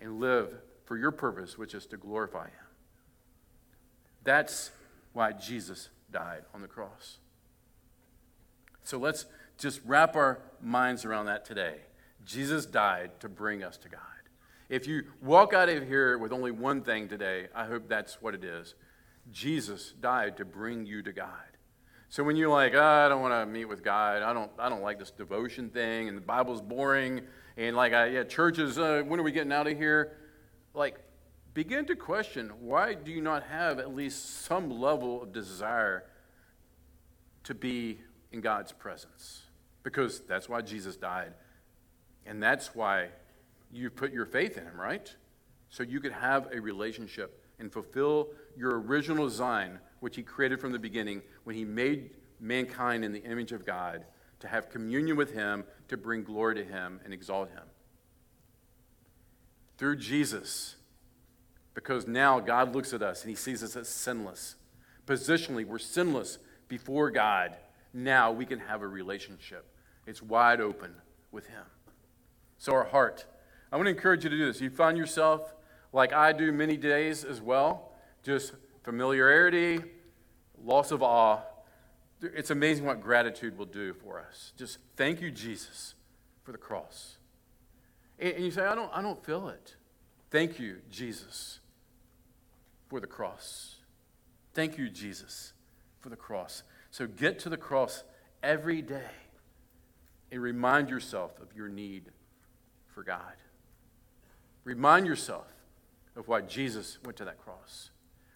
and 0.00 0.20
live 0.20 0.54
for 0.84 0.96
your 0.96 1.10
purpose, 1.10 1.56
which 1.56 1.74
is 1.74 1.86
to 1.86 1.96
glorify 1.96 2.44
Him. 2.44 2.66
That's 4.24 4.70
why 5.12 5.32
Jesus 5.32 5.88
died 6.10 6.42
on 6.54 6.62
the 6.62 6.68
cross. 6.68 7.18
So 8.84 8.98
let's 8.98 9.26
just 9.58 9.80
wrap 9.84 10.16
our 10.16 10.40
minds 10.60 11.04
around 11.04 11.26
that 11.26 11.44
today. 11.44 11.76
Jesus 12.24 12.66
died 12.66 13.10
to 13.20 13.28
bring 13.28 13.62
us 13.62 13.76
to 13.78 13.88
God. 13.88 14.00
If 14.72 14.86
you 14.86 15.02
walk 15.20 15.52
out 15.52 15.68
of 15.68 15.86
here 15.86 16.16
with 16.16 16.32
only 16.32 16.50
one 16.50 16.80
thing 16.80 17.06
today, 17.06 17.48
I 17.54 17.66
hope 17.66 17.90
that's 17.90 18.22
what 18.22 18.34
it 18.34 18.42
is. 18.42 18.74
Jesus 19.30 19.92
died 20.00 20.38
to 20.38 20.46
bring 20.46 20.86
you 20.86 21.02
to 21.02 21.12
God. 21.12 21.28
So 22.08 22.24
when 22.24 22.36
you're 22.36 22.48
like, 22.48 22.72
oh, 22.74 22.82
I 22.82 23.10
don't 23.10 23.20
want 23.20 23.34
to 23.34 23.44
meet 23.44 23.66
with 23.66 23.84
God, 23.84 24.22
I 24.22 24.32
don't, 24.32 24.50
I 24.58 24.70
don't 24.70 24.80
like 24.80 24.98
this 24.98 25.10
devotion 25.10 25.68
thing, 25.68 26.08
and 26.08 26.16
the 26.16 26.22
Bible's 26.22 26.62
boring, 26.62 27.20
and 27.58 27.76
like, 27.76 27.92
I, 27.92 28.06
yeah, 28.06 28.24
churches, 28.24 28.78
uh, 28.78 29.02
when 29.06 29.20
are 29.20 29.22
we 29.22 29.30
getting 29.30 29.52
out 29.52 29.66
of 29.66 29.76
here? 29.76 30.16
Like, 30.72 30.98
begin 31.52 31.84
to 31.84 31.94
question 31.94 32.50
why 32.60 32.94
do 32.94 33.10
you 33.10 33.20
not 33.20 33.42
have 33.42 33.78
at 33.78 33.94
least 33.94 34.40
some 34.46 34.70
level 34.70 35.22
of 35.22 35.34
desire 35.34 36.04
to 37.44 37.54
be 37.54 37.98
in 38.32 38.40
God's 38.40 38.72
presence? 38.72 39.42
Because 39.82 40.20
that's 40.20 40.48
why 40.48 40.62
Jesus 40.62 40.96
died. 40.96 41.34
And 42.24 42.42
that's 42.42 42.74
why 42.74 43.08
you 43.72 43.90
put 43.90 44.12
your 44.12 44.26
faith 44.26 44.58
in 44.58 44.64
him, 44.64 44.78
right? 44.78 45.14
So 45.70 45.82
you 45.82 46.00
could 46.00 46.12
have 46.12 46.48
a 46.52 46.60
relationship 46.60 47.42
and 47.58 47.72
fulfill 47.72 48.28
your 48.56 48.80
original 48.80 49.26
design, 49.26 49.78
which 50.00 50.16
he 50.16 50.22
created 50.22 50.60
from 50.60 50.72
the 50.72 50.78
beginning 50.78 51.22
when 51.44 51.56
he 51.56 51.64
made 51.64 52.10
mankind 52.38 53.04
in 53.04 53.12
the 53.12 53.22
image 53.22 53.52
of 53.52 53.64
God 53.64 54.04
to 54.40 54.48
have 54.48 54.68
communion 54.68 55.16
with 55.16 55.32
him, 55.32 55.64
to 55.88 55.96
bring 55.96 56.24
glory 56.24 56.56
to 56.56 56.64
him 56.64 57.00
and 57.04 57.14
exalt 57.14 57.48
him. 57.50 57.62
Through 59.78 59.96
Jesus, 59.96 60.76
because 61.74 62.06
now 62.06 62.40
God 62.40 62.74
looks 62.74 62.92
at 62.92 63.02
us 63.02 63.22
and 63.22 63.30
he 63.30 63.36
sees 63.36 63.62
us 63.62 63.76
as 63.76 63.88
sinless. 63.88 64.56
Positionally, 65.06 65.64
we're 65.64 65.78
sinless 65.78 66.38
before 66.68 67.10
God. 67.10 67.56
Now 67.94 68.32
we 68.32 68.44
can 68.44 68.58
have 68.58 68.82
a 68.82 68.86
relationship. 68.86 69.64
It's 70.06 70.22
wide 70.22 70.60
open 70.60 70.94
with 71.30 71.46
him. 71.46 71.64
So, 72.58 72.72
our 72.72 72.84
heart. 72.84 73.26
I 73.72 73.76
want 73.76 73.86
to 73.86 73.90
encourage 73.90 74.22
you 74.22 74.30
to 74.30 74.36
do 74.36 74.46
this. 74.46 74.60
You 74.60 74.68
find 74.68 74.98
yourself, 74.98 75.54
like 75.94 76.12
I 76.12 76.32
do 76.32 76.52
many 76.52 76.76
days 76.76 77.24
as 77.24 77.40
well, 77.40 77.92
just 78.22 78.52
familiarity, 78.82 79.80
loss 80.62 80.90
of 80.90 81.02
awe. 81.02 81.40
It's 82.20 82.50
amazing 82.50 82.84
what 82.84 83.00
gratitude 83.00 83.56
will 83.56 83.66
do 83.66 83.94
for 83.94 84.20
us. 84.20 84.52
Just 84.58 84.76
thank 84.96 85.22
you, 85.22 85.30
Jesus, 85.30 85.94
for 86.44 86.52
the 86.52 86.58
cross. 86.58 87.16
And 88.18 88.44
you 88.44 88.50
say, 88.50 88.62
I 88.62 88.74
don't, 88.74 88.90
I 88.92 89.00
don't 89.00 89.24
feel 89.24 89.48
it. 89.48 89.74
Thank 90.30 90.58
you, 90.58 90.76
Jesus, 90.90 91.60
for 92.88 93.00
the 93.00 93.06
cross. 93.06 93.76
Thank 94.52 94.76
you, 94.76 94.90
Jesus, 94.90 95.54
for 96.00 96.10
the 96.10 96.16
cross. 96.16 96.62
So 96.90 97.06
get 97.06 97.38
to 97.40 97.48
the 97.48 97.56
cross 97.56 98.04
every 98.42 98.82
day 98.82 99.10
and 100.30 100.42
remind 100.42 100.90
yourself 100.90 101.40
of 101.40 101.56
your 101.56 101.68
need 101.68 102.10
for 102.94 103.02
God. 103.02 103.32
Remind 104.64 105.06
yourself 105.06 105.46
of 106.16 106.28
why 106.28 106.42
Jesus 106.42 106.98
went 107.04 107.16
to 107.18 107.24
that 107.24 107.38
cross. 107.38 107.90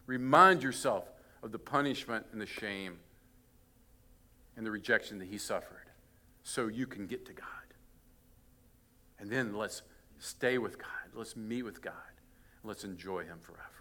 Remind 0.06 0.62
yourself 0.62 1.04
of 1.42 1.52
the 1.52 1.58
punishment 1.58 2.26
and 2.32 2.40
the 2.40 2.46
shame 2.46 2.98
and 4.56 4.66
the 4.66 4.70
rejection 4.70 5.18
that 5.18 5.28
he 5.28 5.38
suffered 5.38 5.90
so 6.42 6.68
you 6.68 6.86
can 6.86 7.06
get 7.06 7.26
to 7.26 7.32
God. 7.32 7.46
And 9.18 9.30
then 9.30 9.54
let's 9.54 9.82
stay 10.18 10.58
with 10.58 10.78
God. 10.78 10.88
Let's 11.14 11.36
meet 11.36 11.62
with 11.62 11.82
God. 11.82 11.92
Let's 12.64 12.84
enjoy 12.84 13.24
him 13.24 13.38
forever. 13.42 13.75